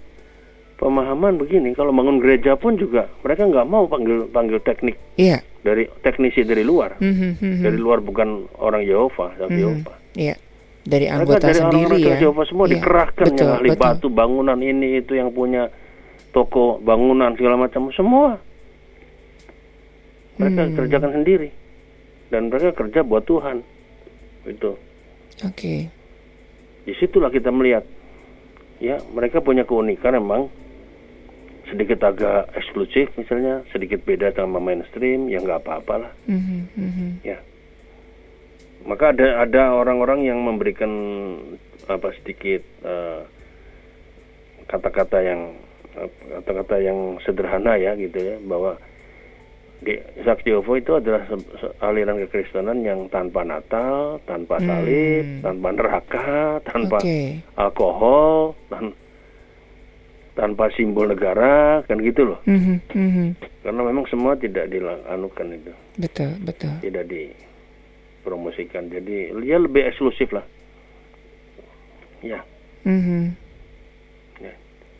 [0.82, 1.70] pemahaman begini.
[1.72, 5.38] Kalau bangun gereja pun juga mereka nggak mau panggil panggil teknik Iya.
[5.62, 6.98] dari teknisi dari luar.
[6.98, 7.62] Mhm, mhm.
[7.62, 9.62] Dari luar bukan orang Yehova, tapi Mhm.
[9.62, 9.94] Yehova.
[10.18, 10.34] Iya.
[10.82, 12.16] Dari Mereka anggota dari sendiri orang-orang ya.
[12.18, 13.82] Yehova semua Iya, dikerahkan betul, yang ahli betul.
[13.86, 15.62] batu, bangunan ini itu yang punya
[16.30, 18.42] toko bangunan segala macam semua.
[20.34, 20.74] Mereka Hmm.
[20.74, 21.48] kerjakan sendiri.
[22.26, 23.62] Dan mereka kerja buat Tuhan.
[24.42, 24.74] Itu.
[25.40, 25.86] Oke.
[26.82, 27.86] di situlah kita melihat
[28.78, 30.50] ya mereka punya keunikan memang
[31.72, 37.08] sedikit agak eksklusif misalnya sedikit beda sama mainstream ya nggak apa-apa lah Mhm, mhm.
[37.24, 37.40] ya
[38.82, 40.92] maka ada ada orang-orang yang memberikan
[41.86, 43.20] apa sedikit eh,
[44.64, 45.40] kata-kata yang
[45.94, 48.76] eh, kata-kata yang sederhana ya gitu ya bahwa
[49.82, 55.42] di Saksi Yehova itu adalah se- se- aliran kekristenan yang tanpa Natal, tanpa salib, Hmm.
[55.42, 56.30] tanpa neraka,
[56.62, 57.42] tanpa Oke.
[57.56, 58.94] alkohol, tan-
[60.32, 62.38] tanpa simbol negara, kan gitu loh.
[62.44, 63.26] Mhm, mhm.
[63.60, 66.72] Karena memang semua tidak dilakukan itu, Betul, betul.
[66.80, 68.88] tidak dipromosikan.
[68.88, 70.44] Jadi dia lebih eksklusif lah.
[72.20, 72.40] Ya,
[72.82, 73.34] Mhm.
[74.38, 74.54] Ya.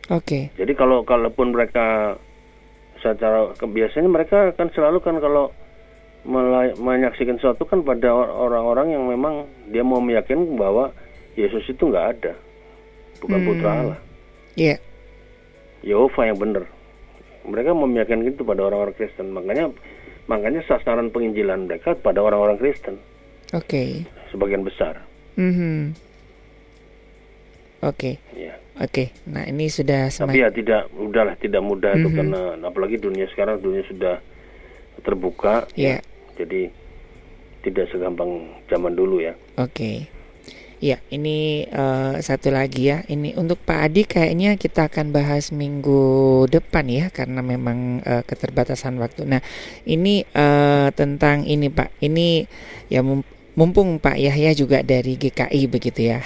[0.09, 0.51] Oke.
[0.53, 2.19] jadi kalau kalaupun mereka
[2.99, 5.51] secara kebiasaannya mereka akan selalu kan kalau
[6.77, 10.95] menyaksikan sesuatu kan pada or- orang-orang yang memang dia mau meyakinkan bahwa
[11.33, 12.31] Yesus itu nggak ada,
[13.19, 13.47] bukan Hmm.
[13.49, 13.99] putra Allah.
[14.53, 14.75] Iya.
[15.83, 16.63] Yehova yang benar.
[17.43, 19.35] Mereka meyakinkan itu pada orang-orang Kristen.
[19.35, 19.69] Makanya
[20.25, 22.95] makanya sasaran penginjilan mereka pada orang-orang Kristen
[23.51, 24.07] Oke.
[24.31, 25.03] sebagian besar.
[25.35, 25.91] Mhm.
[27.83, 28.15] Oke.
[28.31, 28.55] Ya.
[28.79, 29.11] Oke.
[29.27, 32.15] Nah, ini sudah Tapi ya tidak udahlah tidak mudah itu Mhm.
[32.15, 34.23] karena apalagi dunia sekarang dunia sudah
[35.03, 35.67] terbuka.
[35.75, 35.99] Ya.
[36.39, 36.71] Jadi
[37.61, 39.35] tidak segampang zaman dulu ya.
[39.59, 40.07] Oke.
[40.83, 43.07] Ya, ini eh, satu lagi ya.
[43.07, 48.99] Ini untuk Pak Adi kayaknya kita akan bahas minggu depan ya karena memang eh, keterbatasan
[48.99, 49.23] waktu.
[49.23, 49.39] Nah,
[49.87, 52.03] ini eh, tentang ini Pak.
[52.03, 52.43] Ini
[52.91, 53.23] ya mum-
[53.55, 56.19] mumpung Pak Yahya juga dari GKI begitu ya.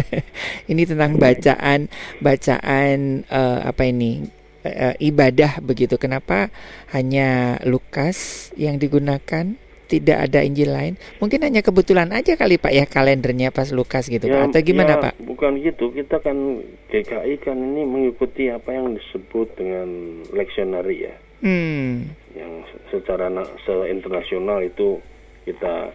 [0.72, 1.92] ini tentang bacaan
[2.24, 4.24] bacaan eh, apa ini?
[4.64, 6.00] eh, ibadah begitu.
[6.00, 6.48] Kenapa
[6.96, 9.61] hanya Lukas yang digunakan?
[9.92, 10.96] Tidak ada Injil lain.
[11.20, 14.48] Mungkin hanya kebetulan aja kali Pak ya kalendernya pas Lukas gitu Pak.
[14.48, 15.14] Atau gimana ya, Pak?
[15.20, 15.92] Bukan gitu.
[15.92, 19.88] Kita kan GKI kan ini mengikuti apa yang disebut dengan
[20.32, 21.14] leksionari ya.
[21.42, 22.06] Hmm.
[22.32, 25.02] yang se- secara na- se-internasional itu
[25.42, 25.90] kita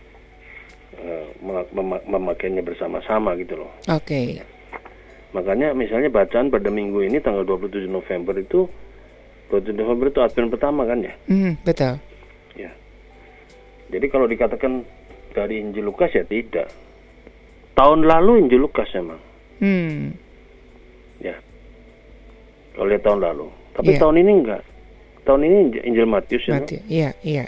[0.97, 3.71] eh, mema- mema- memakainya bersama-sama gitu loh.
[3.87, 4.41] Oke.
[5.31, 8.65] Makanya misalnya bacaan pada minggu ini tanggal 27 November itu
[9.47, 11.13] 27 November itu Advent pertama kan ya.
[11.25, 11.95] Hmm, betul.
[13.87, 14.83] Jadi kalau dikatakan
[15.31, 16.67] dari Injil Lukas ya tidak.
[17.73, 19.19] Tahun lalu Injil Lukas memang.
[19.57, 20.11] Hmm.
[21.17, 21.37] Ya.
[22.73, 23.47] Kalau lihat tahun lalu.
[23.73, 23.99] Tapi Iya.
[23.99, 24.61] tahun ini enggak.
[25.23, 26.57] Tahun ini Injil- Matius ya.
[26.57, 26.77] Mati.
[26.87, 27.45] Iya, iya.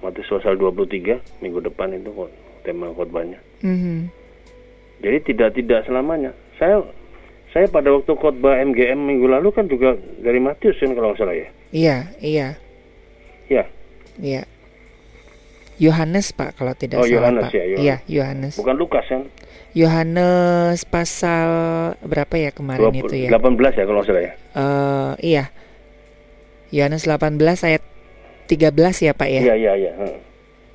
[0.00, 2.30] Matius pasal 23 minggu depan itu kok
[2.62, 3.38] tema khotbahnya.
[3.62, 4.08] Mhm.
[5.00, 6.32] Jadi tidak tidak selamanya.
[6.56, 6.80] Saya
[7.50, 11.36] saya pada waktu khotbah MGM minggu lalu kan juga dari Matius kan kalau nggak salah
[11.36, 11.48] ya.
[11.70, 12.48] Iya, iya,
[13.44, 13.64] Ya,
[14.16, 14.42] iya.
[15.78, 17.52] Yohanes Pak kalau tidak Oh, salah Yohanes Pak.
[17.52, 17.82] ya, Yohanes.
[17.82, 18.54] Iya, Yohanes.
[18.54, 19.22] Bukan Lukas kan?
[19.74, 21.48] Yohanes pasal
[22.00, 23.28] berapa ya kemarin 20 itu ya?
[23.34, 24.32] 18 ya kalau salah ya.
[24.54, 25.44] Eh, iya.
[26.70, 27.34] Yohanes 18
[27.66, 27.82] ayat
[28.46, 28.70] 13
[29.02, 29.40] ya Pak ya?
[29.42, 29.92] Iya iya iya.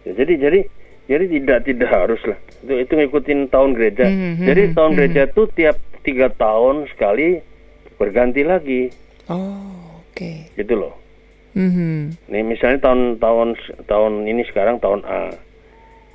[0.04, 0.60] Ya, jadi jadi
[1.08, 2.36] jadi tidak tidak harus lah.
[2.60, 4.04] Itu itu ngikutin tahun gereja.
[4.04, 4.98] Mhm, jadi mhm, tahun mhm.
[5.00, 7.40] gereja itu tiap tiga tahun sekali
[7.96, 8.82] berganti lagi
[9.32, 10.52] Oh, oke.
[10.56, 10.99] gitu loh.
[11.60, 12.16] Mhm.
[12.26, 15.36] Nih misalnya tahun tahun ini sekarang tahun A.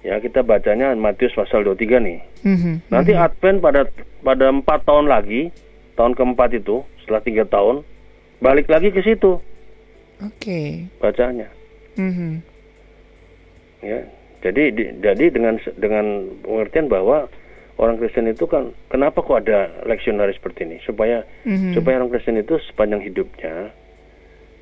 [0.01, 2.19] Ya kita bacanya Matius pasal 23 nih.
[2.43, 2.89] Mhm.
[2.89, 3.85] Nanti Advent pada
[4.21, 5.53] pada empat tahun lagi,
[5.95, 7.85] tahun keempat itu setelah tiga tahun
[8.39, 9.37] balik lagi ke situ
[10.19, 10.89] Oke.
[10.99, 11.49] bacanya.
[11.95, 12.41] Mhm.
[13.81, 14.01] ya
[14.41, 16.07] jadi di- jadi dengan dengan
[16.41, 17.29] pengertian bahwa
[17.77, 21.77] orang Kristen itu kan kenapa kok ada leksionari seperti ini supaya Mhm.
[21.77, 23.71] supaya orang Kristen itu sepanjang hidupnya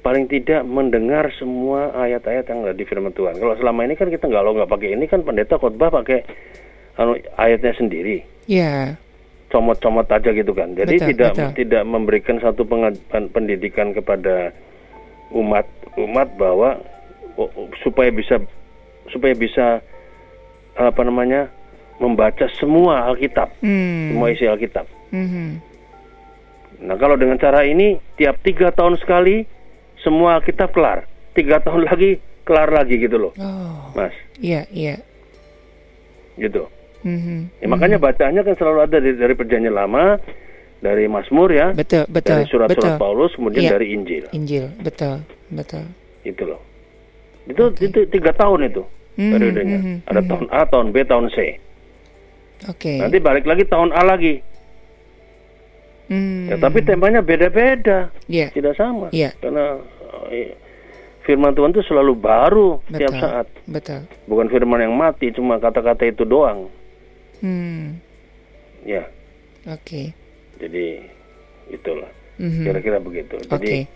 [0.02, 4.26] paling tidak mendengar semua ayat-ayat yang ada di firman Tuhan kalau selama ini kan kita
[4.26, 6.26] nggak lo nggak pakai ini kan pendeta khotbah pakai
[6.94, 8.98] anu ayatnya sendiri Ya.
[9.48, 11.50] comot-comot aja gitu kan jadi Betul, tidak betul.
[11.54, 12.66] tidak memberikan satu
[13.30, 14.50] pendidikan kepada
[15.30, 16.82] umat umat bahwa
[17.36, 18.42] oh, oh, supaya bisa
[19.08, 19.78] supaya bisa
[20.74, 21.46] apa namanya
[22.00, 24.10] membaca semua Alkitab Hmm.
[24.10, 25.48] semua isi Alkitab Mhm.
[26.82, 29.46] nah kalau dengan cara ini tiap tiga tahun sekali
[30.02, 34.98] semua Alkitab kelar tiga tahun lagi kelar lagi gitu loh Oh, mas iya, iya.
[36.36, 36.66] gitu
[37.02, 37.58] Mhm.
[37.58, 40.22] ya, makanya bacaannya kan selalu ada dari, dari perjanjian lama
[40.78, 42.30] dari Mazmur ya Betul, betul.
[42.32, 42.94] dari surat-surat.
[42.94, 43.70] Paulus kemudian Iya.
[43.72, 45.82] dari Injil Injil, betul, betul.
[46.22, 46.62] gitu loh
[47.44, 48.82] itu itu tiga tahun itu
[49.12, 50.28] Mhm, periodenya mhm, ada mhm.
[50.30, 51.38] tahun A tahun B tahun C
[52.70, 52.94] Oke.
[52.96, 54.38] nanti balik lagi tahun A lagi
[56.12, 56.44] Hmm.
[56.46, 59.32] ya tapi temanya beda-beda Iya, tidak sama Iya.
[59.34, 59.80] karena
[60.28, 60.52] eh,
[61.22, 63.22] firman Tuhan itu selalu baru setiap betul.
[63.22, 64.00] saat Betul.
[64.26, 66.68] bukan firman yang mati cuma kata-kata itu doang
[67.38, 67.96] Hmm.
[68.82, 69.08] ya
[69.64, 70.12] Oke.
[70.56, 71.08] jadi
[71.66, 72.62] itulah Mhm.
[72.62, 73.88] kira-kira begitu jadi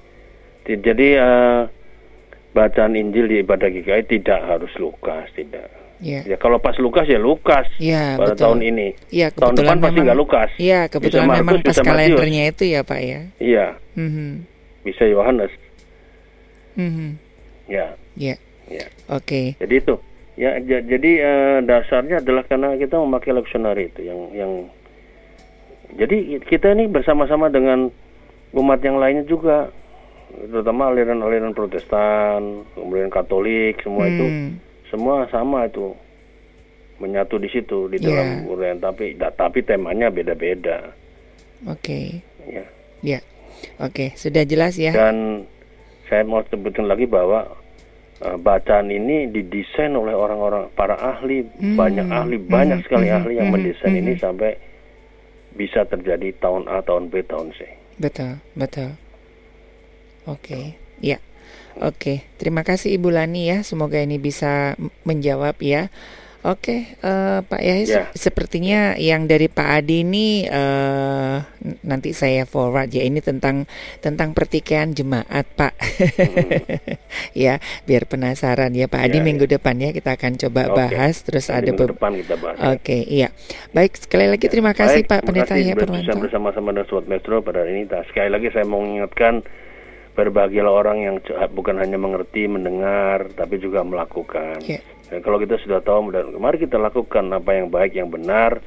[0.65, 1.61] ti- jadi eh,
[2.51, 6.21] bacaan Injil di ibadah GKI tidak harus Lukas tidak Iya.
[6.25, 8.43] ya kalau pas Lukas ya Lukas Iya, pada betul.
[8.45, 11.67] tahun ini Iya, tahun depan pasti memang- nggak Lukas Iya, kebetulan Bisa memang Markus, pas
[11.67, 11.89] bisa Matius.
[11.89, 13.21] kalendernya itu ya, Pak ya.
[13.39, 14.29] iya Mhm.
[14.83, 15.53] bisa Yohanes
[16.75, 17.09] Mhm.
[17.67, 18.37] ya Iya.
[18.69, 19.57] ya Oke.
[19.57, 19.95] jadi itu
[20.37, 24.53] ya ja- jadi eh, dasarnya adalah karena kita memakai leksionari itu yang yang
[25.97, 27.89] jadi kita ini bersama-sama dengan
[28.53, 29.73] umat yang lainnya juga
[30.29, 34.51] terutama aliran-aliran Protestan kemudian Katolik semua itu Hmm.
[34.89, 35.93] Semua sama itu
[36.97, 38.09] menyatu di situ di Ya.
[38.11, 40.93] dalam uraian tapi da- tapi temanya beda-beda
[41.65, 42.21] Oke.
[42.43, 42.65] ya
[43.01, 43.21] Ya.
[43.79, 44.91] Oke, sudah jelas ya.
[44.91, 45.45] dan
[46.07, 47.45] saya mau sebutkan lagi bahwa
[48.19, 53.17] uh, bacaan ini didesain oleh orang-orang para ahli Hmm, banyak ahli banyak hmm, sekali hmm,
[53.17, 54.01] ahli yang hmm, mendesain hmm.
[54.01, 54.57] ini sampai
[55.53, 57.65] bisa terjadi tahun A tahun B tahun C
[57.97, 58.93] Betul, betul.
[60.27, 60.77] Oke.
[60.99, 61.17] Ya.
[61.77, 63.61] Oke, terima kasih Ibu Lani ya.
[63.61, 64.73] Semoga ini bisa
[65.05, 65.93] menjawab ya.
[66.41, 67.87] Oke, eh, Pak Yahya, Ya.
[68.15, 71.43] se- sepertinya yang dari Pak Adi ini n-
[71.83, 73.03] nanti saya forward ya.
[73.03, 73.67] Ini tentang
[73.99, 75.75] tentang pertikaian jemaat, Pak.
[77.35, 80.77] ya, biar penasaran ya Pak Adi Ya, minggu depan ya kita akan coba Oke.
[80.79, 81.19] bahas.
[81.21, 83.29] Terus Nanti ada minggu be- depan kita bahas Oke, iya.
[83.73, 87.75] Baik, sekali lagi terima kasih Baik, Pak Pendeta ya bersama-sama dengan Sobat Metro pada hari
[87.75, 89.43] ini Nah, sekali lagi saya mau mengingatkan
[90.17, 91.17] berbahagialah orang yang
[91.53, 94.81] bukan hanya mengerti mendengar tapi juga melakukan Ya.
[95.07, 98.59] Dan kalau kita sudah tahu, mari kita lakukan apa yang baik, yang benar,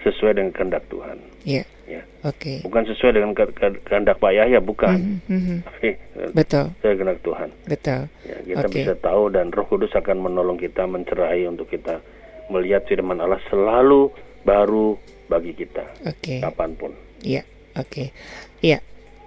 [0.00, 1.18] sesuai dengan kehendak Tuhan.
[1.42, 1.66] Iya.
[1.90, 2.06] Ya.
[2.22, 2.62] Oke.
[2.62, 5.18] Bukan sesuai dengan ke- ke- kehendak Pak Yahya, bukan.
[5.66, 7.48] Tapi eh, Betul, sesuai kehendak Tuhan.
[7.66, 8.00] betul.
[8.22, 8.74] Ya, kita Oke.
[8.78, 11.98] bisa tahu dan Roh Kudus akan menolong kita mencerai untuk kita
[12.46, 14.94] melihat firman Allah selalu baru
[15.26, 16.38] bagi kita Oke.
[16.38, 16.94] kapan pun.
[17.20, 17.42] Iya,
[17.74, 18.14] oke.
[18.62, 18.78] Iya.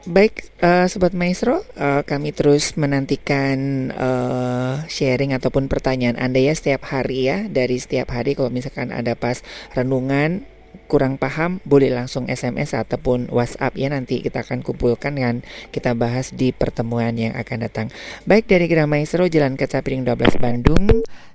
[0.04, 6.92] Baik, eh, Sobat Maestro, eh, kami terus menantikan eh, sharing ataupun pertanyaan Anda ya setiap
[6.92, 7.48] hari ya.
[7.48, 9.40] Dari setiap hari kalau misalkan ada pas
[9.72, 10.44] renungan
[10.92, 15.40] kurang paham, boleh langsung SMS ataupun WhatsApp ya nanti kita akan kumpulkan dan
[15.72, 17.88] kita bahas di pertemuan yang akan datang.
[18.28, 20.84] Baik dari Gerah Maestro Jalan Kaca Piring 12 Bandung,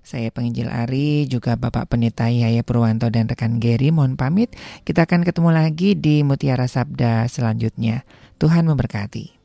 [0.04, 4.52] saya penginjil Ari, juga Bapak Pendeta Yaya Purwanto dan rekan Gary mohon pamit.
[4.84, 8.27] Kita akan ketemu lagi di Mutiara Sabda selanjutnya.
[8.38, 9.37] Tuhan memberkati.